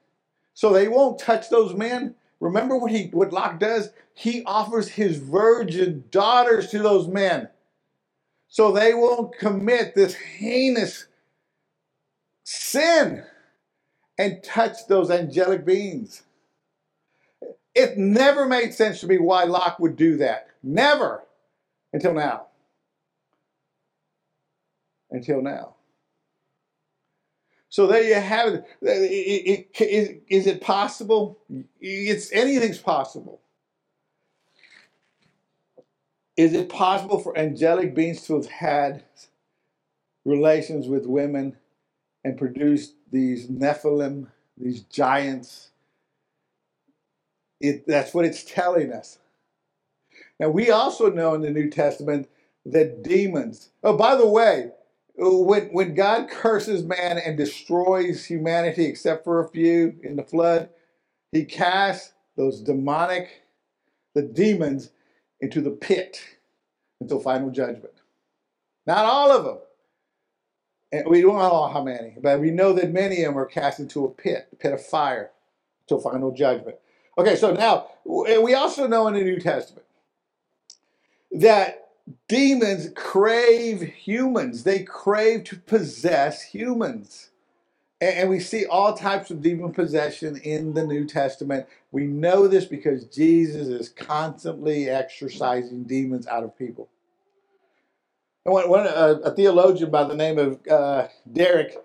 so 0.55 0.73
they 0.73 0.89
won't 0.89 1.19
touch 1.19 1.51
those 1.51 1.75
men? 1.75 2.15
Remember 2.41 2.77
what 2.77 2.91
he 2.91 3.09
what 3.09 3.33
Lot 3.33 3.61
does? 3.61 3.91
He 4.15 4.43
offers 4.45 4.89
his 4.89 5.19
virgin 5.19 6.05
daughters 6.11 6.71
to 6.71 6.79
those 6.79 7.07
men 7.07 7.49
so 8.55 8.71
they 8.71 8.95
won't 8.95 9.37
commit 9.37 9.97
this 9.97 10.15
heinous 10.15 11.09
sin 12.45 13.25
and 14.17 14.45
touch 14.45 14.87
those 14.87 15.11
angelic 15.11 15.65
beings. 15.65 16.23
It 17.75 17.99
never 17.99 18.47
made 18.47 18.73
sense 18.73 19.01
to 19.01 19.09
me 19.09 19.19
why 19.19 19.43
Lot 19.43 19.81
would 19.81 19.97
do 19.97 20.19
that. 20.19 20.51
Never 20.63 21.25
until 21.93 22.15
now. 22.15 22.47
Until 25.11 25.43
now. 25.43 25.75
So 27.71 27.89
there 27.89 28.05
you 28.05 28.15
have 28.15 28.63
it. 28.81 29.69
Is 30.29 30.47
it 30.47 30.61
possible? 30.61 31.41
It's 31.81 32.31
anything's 32.31 32.79
possible. 32.79 33.41
Is 36.37 36.53
it 36.53 36.69
possible 36.69 37.19
for 37.21 37.37
angelic 37.39 37.95
beings 37.95 38.27
to 38.27 38.35
have 38.35 38.47
had 38.47 39.05
relations 40.25 40.89
with 40.89 41.07
women 41.07 41.57
and 42.25 42.37
produced 42.37 42.95
these 43.13 43.47
Nephilim, 43.49 44.27
these 44.57 44.83
giants? 44.83 45.71
It, 47.61 47.87
that's 47.87 48.13
what 48.13 48.25
it's 48.25 48.43
telling 48.43 48.93
us. 48.93 49.19
Now, 50.41 50.49
we 50.49 50.71
also 50.71 51.11
know 51.11 51.35
in 51.35 51.43
the 51.43 51.51
New 51.51 51.71
Testament 51.71 52.29
that 52.67 53.03
demons, 53.03 53.71
oh, 53.83 53.97
by 53.97 54.17
the 54.17 54.27
way, 54.27 54.71
when, 55.17 55.67
when 55.67 55.95
God 55.95 56.29
curses 56.29 56.83
man 56.83 57.19
and 57.19 57.37
destroys 57.37 58.25
humanity, 58.25 58.85
except 58.87 59.23
for 59.23 59.41
a 59.41 59.49
few 59.49 59.95
in 60.03 60.17
the 60.17 60.25
flood, 60.25 60.71
he 61.31 61.45
casts 61.45 62.13
those 62.37 62.61
demonic, 62.61 63.43
the 64.15 64.23
demons, 64.23 64.91
into 65.45 65.61
the 65.61 65.71
pit 65.71 66.21
until 67.01 67.21
final 67.21 67.51
judgment. 67.51 67.95
Not 68.87 69.05
all 69.05 69.31
of 69.31 69.45
them. 69.45 69.59
And 70.91 71.07
we 71.09 71.21
don't 71.23 71.39
know 71.39 71.69
how 71.69 71.83
many, 71.83 72.17
but 72.21 72.41
we 72.41 72.51
know 72.51 72.73
that 72.73 72.93
many 72.93 73.23
of 73.23 73.35
them 73.35 73.39
are 73.39 73.47
cast 73.47 73.81
into 73.81 74.05
a 74.05 74.11
pit, 74.11 74.49
a 74.53 74.57
pit 74.57 74.73
of 74.73 74.85
fire, 74.85 75.31
until 75.83 76.01
final 76.01 76.31
judgment. 76.33 76.77
Okay, 77.19 77.37
so 77.37 77.53
now 77.53 77.89
we 78.05 78.55
also 78.55 78.87
know 78.87 79.07
in 79.09 79.15
the 79.15 79.23
New 79.23 79.39
Testament 79.39 79.87
that 81.33 81.89
demons 82.29 82.91
crave 82.95 83.83
humans. 83.83 84.65
They 84.65 84.83
crave 84.83 85.45
to 85.45 85.57
possess 85.57 86.43
humans. 86.43 87.31
And 88.13 88.31
we 88.31 88.41
see 88.41 88.67
all 88.67 88.95
types 88.95 89.31
of 89.31 89.43
demon 89.43 89.73
possession 89.73 90.37
in 90.39 90.75
the 90.75 90.87
New 90.87 91.07
Testament. 91.07 91.67
We 91.93 92.07
know 92.07 92.49
this 92.49 92.65
because 92.67 93.05
Jesus 93.07 93.69
is 93.69 93.89
constantly 93.89 94.89
exorcising 94.89 95.85
demons 95.85 96.27
out 96.27 96.45
of 96.45 96.59
people. 96.59 96.89
And 98.45 98.53
one, 98.53 98.69
one 98.69 98.87
uh, 98.87 99.21
a 99.25 99.31
theologian 99.31 99.91
by 99.91 100.05
the 100.05 100.17
name 100.17 100.39
of 100.39 100.67
uh, 100.69 101.09
Derek 101.33 101.79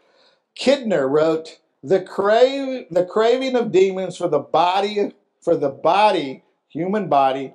Kidner 0.59 1.09
wrote, 1.09 1.59
the, 1.84 2.01
crave, 2.01 2.88
the 2.91 3.05
craving 3.05 3.55
of 3.55 3.72
demons 3.72 4.17
for 4.17 4.28
the 4.28 4.39
body, 4.39 5.13
for 5.41 5.55
the 5.55 5.70
body, 5.70 6.43
human 6.67 7.07
body, 7.07 7.53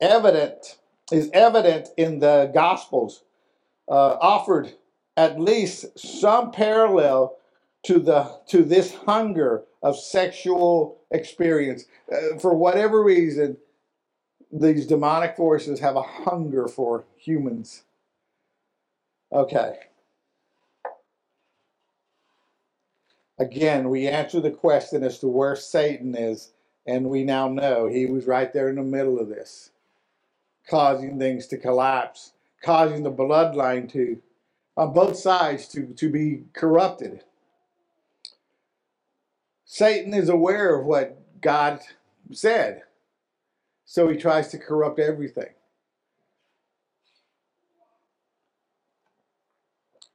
evident 0.00 0.78
is 1.12 1.30
evident 1.32 1.88
in 1.96 2.18
the 2.18 2.50
Gospels, 2.52 3.24
uh, 3.88 4.16
offered 4.20 4.74
at 5.16 5.40
least 5.40 5.98
some 5.98 6.50
parallel 6.50 7.36
to 7.84 7.98
the 7.98 8.38
to 8.48 8.62
this 8.62 8.94
hunger 8.94 9.64
of 9.82 9.98
sexual 9.98 11.00
experience. 11.10 11.84
Uh, 12.10 12.38
for 12.38 12.54
whatever 12.54 13.02
reason, 13.02 13.56
these 14.50 14.86
demonic 14.86 15.36
forces 15.36 15.80
have 15.80 15.96
a 15.96 16.02
hunger 16.02 16.68
for 16.68 17.04
humans. 17.16 17.82
Okay. 19.32 19.78
Again, 23.38 23.90
we 23.90 24.06
answer 24.06 24.40
the 24.40 24.50
question 24.50 25.02
as 25.02 25.18
to 25.18 25.26
where 25.26 25.56
Satan 25.56 26.14
is, 26.14 26.52
and 26.86 27.10
we 27.10 27.24
now 27.24 27.48
know 27.48 27.88
he 27.88 28.06
was 28.06 28.26
right 28.26 28.52
there 28.52 28.68
in 28.68 28.76
the 28.76 28.82
middle 28.82 29.18
of 29.18 29.28
this, 29.28 29.70
causing 30.70 31.18
things 31.18 31.48
to 31.48 31.58
collapse, 31.58 32.32
causing 32.62 33.02
the 33.02 33.10
bloodline 33.10 33.90
to, 33.92 34.22
on 34.76 34.92
both 34.92 35.16
sides, 35.16 35.66
to, 35.68 35.86
to 35.94 36.08
be 36.08 36.44
corrupted. 36.52 37.24
Satan 39.74 40.14
is 40.14 40.28
aware 40.28 40.78
of 40.78 40.86
what 40.86 41.18
God 41.40 41.80
said. 42.30 42.82
So 43.84 44.08
he 44.08 44.16
tries 44.16 44.46
to 44.50 44.58
corrupt 44.58 45.00
everything. 45.00 45.48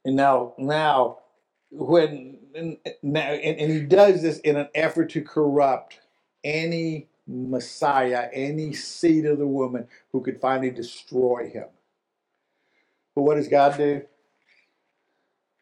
And 0.02 0.16
now, 0.16 0.54
now, 0.56 1.18
when 1.70 2.38
now, 3.02 3.20
and, 3.20 3.58
and 3.60 3.70
he 3.70 3.82
does 3.82 4.22
this 4.22 4.38
in 4.38 4.56
an 4.56 4.68
effort 4.74 5.10
to 5.10 5.20
corrupt 5.20 6.00
any 6.42 7.08
Messiah, 7.26 8.30
any 8.32 8.72
seed 8.72 9.26
of 9.26 9.36
the 9.36 9.46
woman 9.46 9.88
who 10.12 10.22
could 10.22 10.40
finally 10.40 10.70
destroy 10.70 11.50
him. 11.50 11.66
But 13.14 13.24
what 13.24 13.34
does 13.34 13.48
God 13.48 13.76
do? 13.76 14.04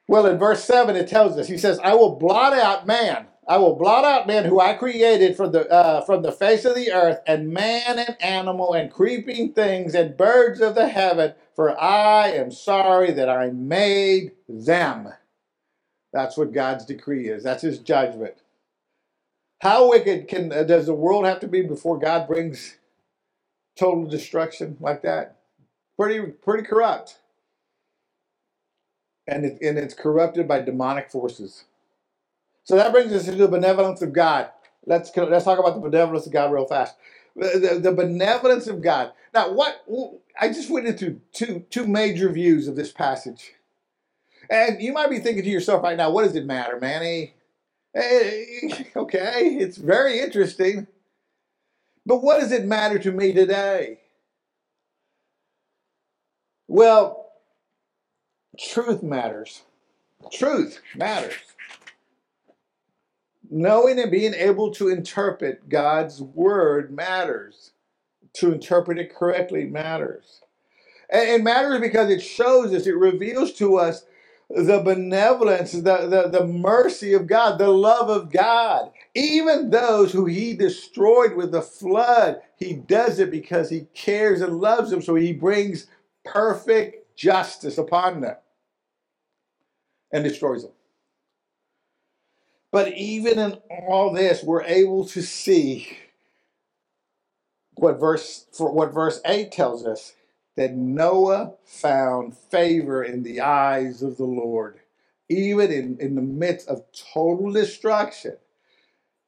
Well, 0.06 0.26
in 0.26 0.38
verse 0.38 0.62
7, 0.62 0.94
it 0.94 1.08
tells 1.08 1.36
us, 1.36 1.48
He 1.48 1.58
says, 1.58 1.80
I 1.80 1.94
will 1.94 2.14
blot 2.14 2.52
out 2.52 2.86
man 2.86 3.26
I 3.48 3.58
will 3.58 3.76
blot 3.76 4.04
out 4.04 4.26
men 4.28 4.46
who 4.46 4.60
I 4.60 4.74
created 4.74 5.36
from 5.36 5.52
the 5.52 5.70
uh, 5.70 6.02
from 6.02 6.22
the 6.22 6.32
face 6.32 6.66
of 6.66 6.76
the 6.76 6.92
earth, 6.92 7.20
and 7.28 7.50
man 7.54 7.98
and 8.00 8.16
animal 8.22 8.74
and 8.74 8.92
creeping 8.92 9.54
things 9.54 9.94
and 9.94 10.18
birds 10.18 10.60
of 10.62 10.76
the 10.76 10.88
heaven, 10.88 11.34
for 11.56 11.80
I 11.80 12.30
am 12.32 12.52
sorry 12.52 13.12
that 13.12 13.30
I 13.30 13.50
made 13.50 14.32
them. 14.48 15.10
That's 16.12 16.36
what 16.36 16.52
God's 16.52 16.86
decree 16.86 17.28
is. 17.28 17.44
That's 17.44 17.62
His 17.62 17.78
judgment. 17.80 18.36
How 19.62 19.90
wicked 19.90 20.28
can 20.28 20.52
uh, 20.52 20.64
does 20.64 20.86
the 20.86 20.94
world 20.94 21.26
have 21.26 21.40
to 21.40 21.48
be 21.48 21.62
before 21.62 21.98
God 21.98 22.28
brings 22.28 22.78
total 23.78 24.06
destruction 24.06 24.76
like 24.80 25.02
that? 25.02 25.38
Pretty 25.98 26.20
pretty 26.32 26.64
corrupt, 26.64 27.18
and 29.28 29.44
it, 29.46 29.58
and 29.62 29.78
it's 29.78 29.94
corrupted 29.94 30.48
by 30.48 30.60
demonic 30.62 31.10
forces. 31.10 31.64
So 32.68 32.76
that 32.76 32.92
brings 32.92 33.14
us 33.14 33.26
into 33.26 33.38
the 33.38 33.48
benevolence 33.48 34.02
of 34.02 34.12
God. 34.12 34.50
Let's 34.84 35.10
let's 35.16 35.46
talk 35.46 35.58
about 35.58 35.74
the 35.74 35.88
benevolence 35.88 36.26
of 36.26 36.34
God 36.34 36.52
real 36.52 36.66
fast. 36.66 36.96
The, 37.34 37.80
the, 37.82 37.92
benevolence 37.92 38.66
of 38.66 38.82
God. 38.82 39.12
Now, 39.32 39.52
what 39.52 39.82
I 40.38 40.48
just 40.48 40.68
went 40.68 40.86
into 40.86 41.18
two 41.32 41.64
two 41.70 41.86
major 41.86 42.28
views 42.28 42.68
of 42.68 42.76
this 42.76 42.92
passage, 42.92 43.54
and 44.50 44.82
you 44.82 44.92
might 44.92 45.08
be 45.08 45.18
thinking 45.18 45.44
to 45.44 45.48
yourself 45.48 45.82
right 45.82 45.96
now, 45.96 46.10
"What 46.10 46.24
does 46.24 46.36
it 46.36 46.44
matter, 46.44 46.78
Manny?" 46.78 47.32
Hey, 47.94 48.44
eh, 48.64 48.84
okay, 48.96 49.56
it's 49.56 49.78
very 49.78 50.20
interesting, 50.20 50.88
but 52.04 52.22
what 52.22 52.38
does 52.38 52.52
it 52.52 52.66
matter 52.66 52.98
to 52.98 53.12
me 53.12 53.32
today? 53.32 54.00
Well, 56.66 57.30
truth 58.58 59.02
matters. 59.02 59.62
Truth 60.30 60.82
matters 60.94 61.36
knowing 63.50 63.98
and 63.98 64.10
being 64.10 64.34
able 64.34 64.72
to 64.74 64.88
interpret 64.88 65.68
God's 65.68 66.20
word 66.20 66.90
matters. 66.90 67.72
To 68.34 68.52
interpret 68.52 68.98
it 68.98 69.14
correctly 69.14 69.64
matters. 69.64 70.42
And 71.10 71.28
it 71.28 71.42
matters 71.42 71.80
because 71.80 72.10
it 72.10 72.20
shows 72.20 72.72
us, 72.74 72.86
it 72.86 72.96
reveals 72.96 73.52
to 73.54 73.76
us 73.78 74.04
the 74.50 74.80
benevolence, 74.80 75.72
the, 75.72 75.80
the, 76.08 76.28
the 76.30 76.46
mercy 76.46 77.12
of 77.14 77.26
God, 77.26 77.58
the 77.58 77.68
love 77.68 78.08
of 78.10 78.30
God. 78.30 78.90
Even 79.14 79.70
those 79.70 80.12
who 80.12 80.26
he 80.26 80.54
destroyed 80.54 81.34
with 81.34 81.52
the 81.52 81.62
flood, 81.62 82.40
he 82.56 82.74
does 82.74 83.18
it 83.18 83.30
because 83.30 83.70
he 83.70 83.88
cares 83.94 84.40
and 84.40 84.60
loves 84.60 84.90
them. 84.90 85.02
So 85.02 85.14
he 85.14 85.32
brings 85.32 85.86
perfect 86.24 87.16
justice 87.16 87.78
upon 87.78 88.20
them 88.20 88.36
and 90.12 90.24
destroys 90.24 90.62
them. 90.62 90.72
But 92.70 92.92
even 92.94 93.38
in 93.38 93.52
all 93.70 94.12
this, 94.12 94.42
we're 94.42 94.62
able 94.62 95.06
to 95.06 95.22
see 95.22 95.98
what 97.76 98.00
verse 98.00 98.46
for 98.52 98.70
what 98.72 98.92
verse 98.92 99.20
8 99.24 99.52
tells 99.52 99.86
us 99.86 100.14
that 100.56 100.74
Noah 100.74 101.54
found 101.64 102.36
favor 102.36 103.04
in 103.04 103.22
the 103.22 103.40
eyes 103.40 104.02
of 104.02 104.16
the 104.16 104.24
Lord. 104.24 104.80
Even 105.28 105.70
in, 105.70 105.98
in 106.00 106.14
the 106.14 106.22
midst 106.22 106.68
of 106.68 106.84
total 107.14 107.52
destruction, 107.52 108.36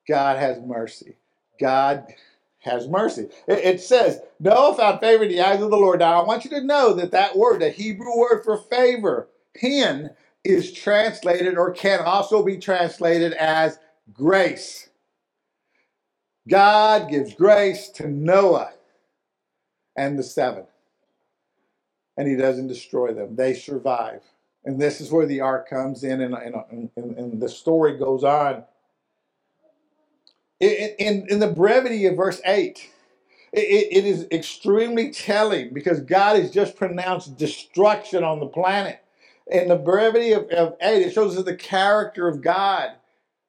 God 0.08 0.38
has 0.38 0.60
mercy. 0.60 1.16
God 1.60 2.06
has 2.58 2.88
mercy. 2.88 3.28
It, 3.46 3.58
it 3.58 3.80
says, 3.80 4.20
Noah 4.40 4.74
found 4.74 5.00
favor 5.00 5.24
in 5.24 5.30
the 5.30 5.40
eyes 5.40 5.62
of 5.62 5.70
the 5.70 5.76
Lord. 5.76 6.00
Now, 6.00 6.20
I 6.20 6.26
want 6.26 6.44
you 6.44 6.50
to 6.50 6.64
know 6.64 6.94
that 6.94 7.12
that 7.12 7.36
word, 7.36 7.60
the 7.60 7.70
Hebrew 7.70 8.16
word 8.18 8.42
for 8.44 8.56
favor, 8.56 9.28
hin, 9.54 10.10
is 10.44 10.72
translated 10.72 11.56
or 11.56 11.72
can 11.72 12.00
also 12.00 12.42
be 12.42 12.56
translated 12.56 13.32
as 13.34 13.78
grace. 14.12 14.88
God 16.48 17.10
gives 17.10 17.34
grace 17.34 17.88
to 17.90 18.08
Noah 18.08 18.72
and 19.96 20.18
the 20.18 20.22
seven, 20.22 20.64
and 22.16 22.26
he 22.26 22.36
doesn't 22.36 22.68
destroy 22.68 23.12
them, 23.12 23.36
they 23.36 23.54
survive. 23.54 24.22
And 24.64 24.80
this 24.80 25.00
is 25.00 25.10
where 25.10 25.26
the 25.26 25.40
ark 25.40 25.68
comes 25.68 26.04
in, 26.04 26.20
and, 26.20 26.34
and, 26.34 26.90
and, 26.96 27.16
and 27.16 27.40
the 27.40 27.48
story 27.48 27.96
goes 27.96 28.24
on. 28.24 28.64
In, 30.58 30.94
in, 30.98 31.26
in 31.30 31.38
the 31.38 31.50
brevity 31.50 32.04
of 32.06 32.16
verse 32.16 32.40
8, 32.44 32.90
it, 33.52 33.58
it 33.58 34.04
is 34.04 34.26
extremely 34.30 35.10
telling 35.10 35.72
because 35.72 36.00
God 36.00 36.36
has 36.36 36.50
just 36.50 36.76
pronounced 36.76 37.38
destruction 37.38 38.22
on 38.22 38.38
the 38.38 38.46
planet. 38.46 38.99
In 39.50 39.68
the 39.68 39.76
brevity 39.76 40.32
of, 40.32 40.48
of 40.50 40.76
8, 40.80 41.02
it 41.02 41.12
shows 41.12 41.36
us 41.36 41.44
the 41.44 41.56
character 41.56 42.28
of 42.28 42.40
God, 42.40 42.90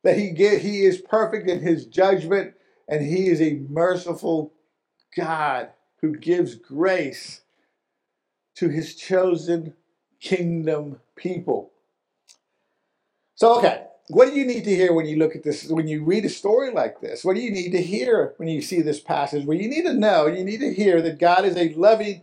that 0.04 0.18
he, 0.18 0.32
get, 0.32 0.62
he 0.62 0.84
is 0.84 1.00
perfect 1.00 1.48
in 1.48 1.62
his 1.62 1.86
judgment, 1.86 2.56
and 2.88 3.06
he 3.06 3.28
is 3.28 3.42
a 3.42 3.62
merciful 3.70 4.54
God 5.16 5.70
who 6.02 6.18
gives 6.18 6.56
grace 6.56 7.42
to 8.56 8.70
his 8.70 8.96
chosen 8.96 9.74
kingdom 10.20 11.00
people. 11.16 11.72
So, 13.36 13.58
okay, 13.60 13.86
what 14.08 14.26
do 14.30 14.36
you 14.36 14.46
need 14.46 14.66
to 14.66 14.76
hear 14.76 14.94
when 14.94 15.06
you 15.06 15.18
look 15.18 15.36
at 15.36 15.44
this, 15.44 15.68
when 15.68 15.88
you 15.88 16.04
read 16.04 16.26
a 16.26 16.30
story 16.30 16.72
like 16.72 17.00
this? 17.00 17.24
What 17.24 17.36
do 17.36 17.42
you 17.42 17.52
need 17.52 17.72
to 17.72 17.82
hear 17.82 18.34
when 18.38 18.50
you 18.50 18.62
see 18.62 18.82
this 18.82 19.00
passage? 19.00 19.46
Well, 19.46 19.58
you 19.58 19.70
need 19.70 19.84
to 19.84 19.94
know, 19.94 20.28
you 20.28 20.44
need 20.44 20.60
to 20.60 20.74
hear 20.74 21.02
that 21.02 21.20
God 21.20 21.46
is 21.46 21.56
a 21.56 21.74
loving 21.74 22.22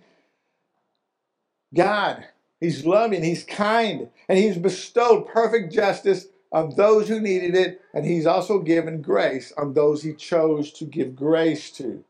God. 1.74 2.26
He's 2.60 2.84
loving, 2.84 3.22
He's 3.22 3.44
kind, 3.44 4.08
and 4.28 4.38
He's 4.38 4.56
bestowed 4.56 5.28
perfect 5.28 5.72
justice 5.72 6.26
on 6.50 6.74
those 6.76 7.08
who 7.08 7.20
needed 7.20 7.54
it, 7.54 7.80
and 7.94 8.04
He's 8.04 8.26
also 8.26 8.58
given 8.60 9.02
grace 9.02 9.52
on 9.56 9.74
those 9.74 10.02
He 10.02 10.14
chose 10.14 10.72
to 10.74 10.84
give 10.84 11.14
grace 11.14 11.70
to. 11.72 12.04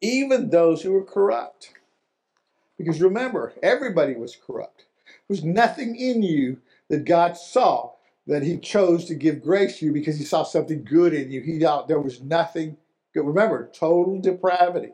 Even 0.00 0.50
those 0.50 0.82
who 0.82 0.92
were 0.92 1.04
corrupt. 1.04 1.74
Because 2.76 3.00
remember, 3.00 3.54
everybody 3.62 4.14
was 4.14 4.36
corrupt. 4.36 4.84
There 5.06 5.14
was 5.28 5.44
nothing 5.44 5.96
in 5.96 6.22
you 6.22 6.58
that 6.88 7.04
God 7.04 7.36
saw 7.36 7.92
that 8.26 8.42
He 8.42 8.58
chose 8.58 9.06
to 9.06 9.14
give 9.14 9.42
grace 9.42 9.78
to 9.78 9.86
you 9.86 9.92
because 9.92 10.18
He 10.18 10.24
saw 10.24 10.42
something 10.42 10.84
good 10.84 11.14
in 11.14 11.30
you. 11.30 11.40
He 11.40 11.58
thought 11.58 11.88
there 11.88 11.98
was 11.98 12.22
nothing 12.22 12.76
good. 13.14 13.26
Remember, 13.26 13.70
total 13.72 14.20
depravity. 14.20 14.92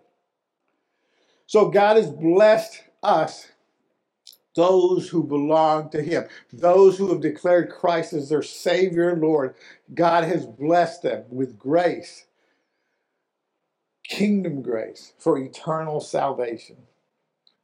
So 1.47 1.69
God 1.69 1.97
has 1.97 2.11
blessed 2.11 2.83
us, 3.05 3.49
those 4.57 5.09
who 5.09 5.23
belong 5.23 5.91
to 5.91 6.03
Him, 6.03 6.25
those 6.53 6.97
who 6.97 7.09
have 7.09 7.21
declared 7.21 7.71
Christ 7.71 8.13
as 8.13 8.29
their 8.29 8.43
Savior 8.43 9.11
and 9.11 9.21
Lord. 9.21 9.55
God 9.93 10.25
has 10.25 10.47
blessed 10.47 11.03
them 11.03 11.25
with 11.31 11.59
grace, 11.59 12.27
kingdom 14.09 14.63
grace 14.63 15.13
for 15.19 15.39
eternal 15.39 16.01
salvation 16.01 16.77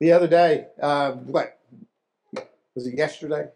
the 0.01 0.13
other 0.13 0.27
day, 0.27 0.67
uh, 0.83 1.13
what 1.13 1.59
was 2.75 2.87
it 2.87 2.97
yesterday? 2.97 3.49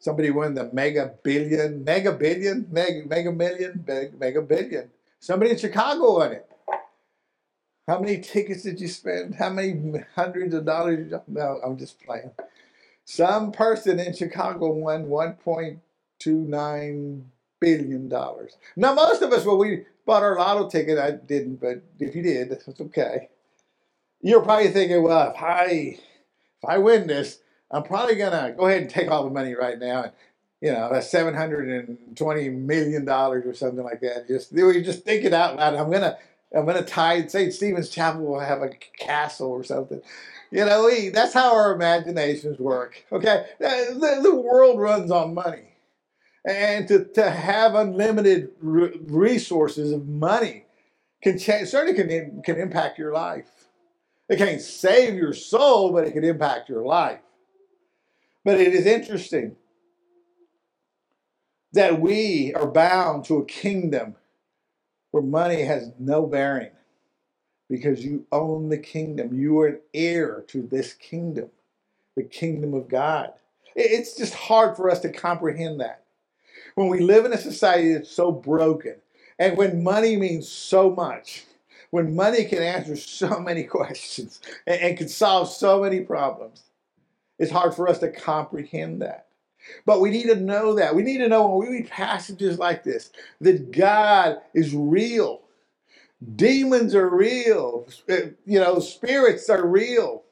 Somebody 0.00 0.30
won 0.30 0.54
the 0.54 0.68
mega 0.72 1.14
billion, 1.22 1.84
mega 1.84 2.12
billion, 2.12 2.66
mega, 2.68 3.06
mega 3.06 3.30
million, 3.30 3.84
mega, 3.86 4.10
mega 4.18 4.42
billion. 4.42 4.90
Somebody 5.20 5.52
in 5.52 5.58
Chicago 5.58 6.18
won 6.18 6.32
it. 6.32 6.50
How 7.88 7.98
many 7.98 8.20
tickets 8.20 8.62
did 8.62 8.80
you 8.80 8.88
spend? 8.88 9.34
How 9.34 9.50
many 9.50 10.04
hundreds 10.14 10.54
of 10.54 10.64
dollars? 10.64 11.12
No, 11.26 11.60
I'm 11.64 11.76
just 11.76 12.00
playing. 12.00 12.30
Some 13.04 13.50
person 13.52 13.98
in 13.98 14.14
Chicago 14.14 14.72
won 14.72 15.06
1.29 15.06 17.22
billion 17.60 18.08
dollars. 18.08 18.56
Now, 18.76 18.94
most 18.94 19.22
of 19.22 19.32
us, 19.32 19.44
when 19.44 19.58
we 19.58 19.84
bought 20.06 20.22
our 20.22 20.36
lotto 20.36 20.68
ticket, 20.68 20.98
I 20.98 21.10
didn't, 21.12 21.60
but 21.60 21.82
if 21.98 22.14
you 22.14 22.22
did, 22.22 22.50
that's 22.50 22.68
okay 22.80 23.28
you're 24.22 24.42
probably 24.42 24.70
thinking, 24.70 25.02
well, 25.02 25.30
if 25.30 25.42
I 25.42 25.64
if 25.64 26.68
I 26.68 26.78
win 26.78 27.06
this, 27.06 27.40
I'm 27.70 27.82
probably 27.82 28.14
gonna 28.14 28.54
go 28.56 28.66
ahead 28.66 28.82
and 28.82 28.90
take 28.90 29.10
all 29.10 29.24
the 29.24 29.30
money 29.30 29.54
right 29.54 29.78
now. 29.78 30.04
And, 30.04 30.12
you 30.60 30.72
know, 30.72 30.88
that's 30.92 31.10
seven 31.10 31.34
hundred 31.34 31.68
and 31.68 32.16
twenty 32.16 32.48
million 32.48 33.04
dollars 33.04 33.44
or 33.44 33.52
something 33.52 33.84
like 33.84 34.00
that. 34.00 34.28
Just 34.28 34.52
you 34.52 34.82
just 34.82 35.04
think 35.04 35.24
it 35.24 35.34
out 35.34 35.56
loud. 35.56 35.74
I'm 35.74 35.90
gonna 35.90 36.16
I'm 36.54 36.66
gonna 36.66 36.82
tie 36.82 37.26
St. 37.26 37.52
Stephen's 37.52 37.88
Chapel 37.88 38.22
will 38.22 38.40
have 38.40 38.62
a 38.62 38.70
castle 38.98 39.50
or 39.50 39.64
something. 39.64 40.02
You 40.50 40.66
know, 40.66 40.84
we, 40.84 41.08
that's 41.08 41.32
how 41.32 41.54
our 41.54 41.74
imaginations 41.74 42.58
work. 42.58 43.04
Okay, 43.10 43.46
the, 43.58 44.20
the 44.22 44.34
world 44.34 44.78
runs 44.78 45.10
on 45.10 45.34
money, 45.34 45.76
and 46.46 46.86
to, 46.88 47.04
to 47.14 47.30
have 47.30 47.74
unlimited 47.74 48.50
resources 48.60 49.92
of 49.92 50.06
money 50.06 50.66
can 51.22 51.38
change, 51.38 51.68
certainly 51.68 51.94
can 51.94 52.42
can 52.42 52.60
impact 52.60 52.98
your 52.98 53.12
life. 53.12 53.68
It 54.28 54.36
can't 54.36 54.60
save 54.60 55.14
your 55.14 55.32
soul, 55.32 55.92
but 55.92 56.06
it 56.06 56.12
can 56.12 56.24
impact 56.24 56.68
your 56.68 56.84
life. 56.84 57.20
But 58.44 58.60
it 58.60 58.74
is 58.74 58.86
interesting 58.86 59.56
that 61.72 62.00
we 62.00 62.52
are 62.54 62.66
bound 62.66 63.24
to 63.26 63.38
a 63.38 63.44
kingdom 63.44 64.16
where 65.12 65.22
money 65.22 65.62
has 65.62 65.92
no 65.98 66.26
bearing 66.26 66.70
because 67.70 68.04
you 68.04 68.26
own 68.32 68.68
the 68.68 68.78
kingdom. 68.78 69.32
You 69.32 69.60
are 69.60 69.68
an 69.68 69.80
heir 69.94 70.44
to 70.48 70.62
this 70.62 70.94
kingdom, 70.94 71.50
the 72.16 72.24
kingdom 72.24 72.74
of 72.74 72.88
God. 72.88 73.32
It's 73.76 74.16
just 74.16 74.34
hard 74.34 74.76
for 74.76 74.90
us 74.90 75.00
to 75.00 75.12
comprehend 75.12 75.80
that. 75.80 76.04
When 76.74 76.88
we 76.88 77.00
live 77.00 77.24
in 77.24 77.32
a 77.32 77.38
society 77.38 77.92
that's 77.92 78.10
so 78.10 78.32
broken, 78.32 78.96
and 79.38 79.56
when 79.56 79.82
money 79.82 80.16
means 80.16 80.48
so 80.48 80.90
much, 80.90 81.44
when 81.90 82.14
money 82.14 82.44
can 82.44 82.62
answer 82.62 82.96
so 82.96 83.38
many 83.38 83.62
questions 83.64 84.40
and, 84.66 84.80
and 84.80 84.98
can 84.98 85.08
solve 85.08 85.48
so 85.48 85.82
many 85.82 86.00
problems, 86.00 86.64
it's 87.38 87.52
hard 87.52 87.74
for 87.74 87.88
us 87.88 87.98
to 87.98 88.10
comprehend 88.10 89.02
that. 89.02 89.26
But 89.84 90.00
we 90.00 90.10
need 90.10 90.26
to 90.26 90.36
know 90.36 90.74
that. 90.74 90.94
We 90.94 91.02
need 91.02 91.18
to 91.18 91.28
know 91.28 91.46
when 91.46 91.68
we 91.68 91.74
read 91.76 91.90
passages 91.90 92.58
like 92.58 92.84
this 92.84 93.10
that 93.40 93.70
God 93.72 94.38
is 94.54 94.74
real. 94.74 95.42
Demons 96.36 96.94
are 96.94 97.08
real. 97.08 97.86
Eh, 98.08 98.30
you 98.46 98.60
know, 98.60 98.78
spirits 98.78 99.50
are 99.50 99.66
real. 99.66 100.22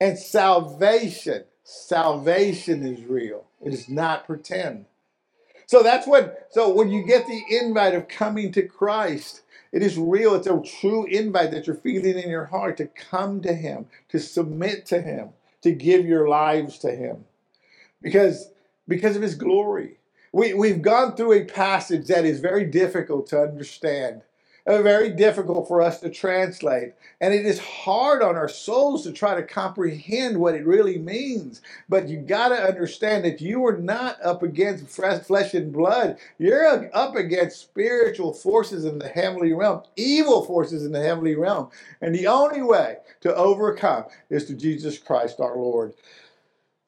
And 0.00 0.18
salvation, 0.18 1.44
salvation 1.64 2.86
is 2.86 3.04
real. 3.04 3.44
It 3.60 3.74
is 3.74 3.88
not 3.88 4.26
pretend. 4.26 4.86
So 5.66 5.82
that's 5.82 6.06
what, 6.06 6.48
so 6.50 6.72
when 6.72 6.88
you 6.88 7.04
get 7.04 7.26
the 7.26 7.42
invite 7.60 7.94
of 7.94 8.08
coming 8.08 8.52
to 8.52 8.62
Christ, 8.62 9.42
it 9.72 9.82
is 9.82 9.98
real. 9.98 10.34
It's 10.34 10.46
a 10.46 10.62
true 10.62 11.04
invite 11.06 11.50
that 11.50 11.66
you're 11.66 11.76
feeling 11.76 12.18
in 12.18 12.30
your 12.30 12.46
heart 12.46 12.78
to 12.78 12.86
come 12.86 13.42
to 13.42 13.52
Him, 13.52 13.86
to 14.08 14.18
submit 14.18 14.86
to 14.86 15.02
Him, 15.02 15.30
to 15.62 15.72
give 15.72 16.06
your 16.06 16.28
lives 16.28 16.78
to 16.78 16.90
Him. 16.90 17.26
Because, 18.02 18.50
because 18.86 19.16
of 19.16 19.22
His 19.22 19.34
glory. 19.34 19.98
We, 20.32 20.54
we've 20.54 20.82
gone 20.82 21.16
through 21.16 21.32
a 21.32 21.44
passage 21.44 22.06
that 22.08 22.24
is 22.24 22.40
very 22.40 22.64
difficult 22.64 23.28
to 23.28 23.40
understand 23.40 24.22
uh, 24.68 24.82
very 24.82 25.08
difficult 25.08 25.66
for 25.66 25.80
us 25.80 25.98
to 26.00 26.10
translate. 26.10 26.92
And 27.22 27.32
it 27.32 27.46
is 27.46 27.58
hard 27.58 28.22
on 28.22 28.36
our 28.36 28.50
souls 28.50 29.02
to 29.04 29.12
try 29.12 29.34
to 29.34 29.42
comprehend 29.42 30.36
what 30.36 30.54
it 30.54 30.66
really 30.66 30.98
means. 30.98 31.62
But 31.88 32.08
you 32.08 32.18
got 32.18 32.50
to 32.50 32.62
understand 32.62 33.24
that 33.24 33.40
you 33.40 33.64
are 33.66 33.78
not 33.78 34.20
up 34.22 34.42
against 34.42 34.86
flesh 34.86 35.54
and 35.54 35.72
blood. 35.72 36.18
You're 36.38 36.94
up 36.94 37.16
against 37.16 37.62
spiritual 37.62 38.34
forces 38.34 38.84
in 38.84 38.98
the 38.98 39.08
heavenly 39.08 39.54
realm, 39.54 39.82
evil 39.96 40.44
forces 40.44 40.84
in 40.84 40.92
the 40.92 41.02
heavenly 41.02 41.34
realm. 41.34 41.70
And 42.02 42.14
the 42.14 42.26
only 42.26 42.60
way 42.60 42.98
to 43.22 43.34
overcome 43.34 44.04
is 44.28 44.44
to 44.46 44.54
Jesus 44.54 44.98
Christ 44.98 45.40
our 45.40 45.56
Lord. 45.56 45.94